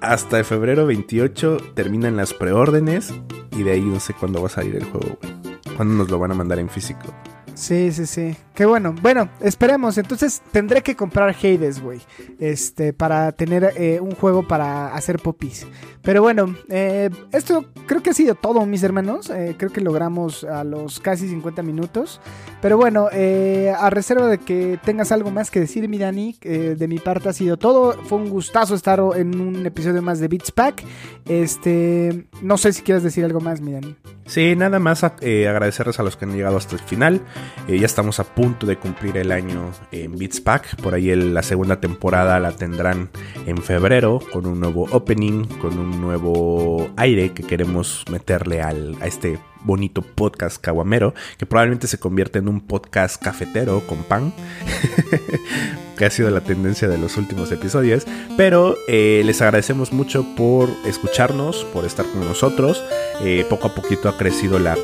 [0.00, 3.12] hasta febrero 28 terminan las preórdenes.
[3.52, 5.32] Y de ahí no sé cuándo va a salir el juego, güey.
[5.76, 7.14] ¿Cuándo nos lo van a mandar en físico?
[7.54, 8.36] Sí, sí, sí.
[8.54, 8.94] Qué bueno.
[9.00, 9.96] Bueno, esperemos.
[9.96, 12.00] Entonces tendré que comprar Hades, güey.
[12.38, 15.66] Este, para tener eh, un juego para hacer popis.
[16.02, 19.30] Pero bueno, eh, esto creo que ha sido todo, mis hermanos.
[19.30, 22.20] Eh, creo que logramos a los casi 50 minutos.
[22.60, 26.98] Pero bueno, a reserva de que tengas algo más que decir, mi Dani, de mi
[26.98, 27.94] parte ha sido todo.
[28.04, 30.84] Fue un gustazo estar en un episodio más de Beats Pack.
[31.26, 33.96] Este, no sé si quieres decir algo más, mi Dani.
[34.26, 37.22] Sí, nada más agradecerles a los que han llegado hasta el final.
[37.68, 40.76] Eh, ya estamos a punto de cumplir el año en Beats Pack.
[40.82, 43.10] Por ahí la segunda temporada la tendrán
[43.46, 49.06] en febrero con un nuevo opening, con un nuevo aire que queremos meterle al, a
[49.06, 54.32] este bonito podcast caguamero, que probablemente se convierta en un podcast cafetero con pan.
[55.96, 58.06] que ha sido la tendencia de los últimos episodios.
[58.36, 62.82] Pero eh, les agradecemos mucho por escucharnos, por estar con nosotros.
[63.20, 64.76] Eh, poco a poquito ha crecido la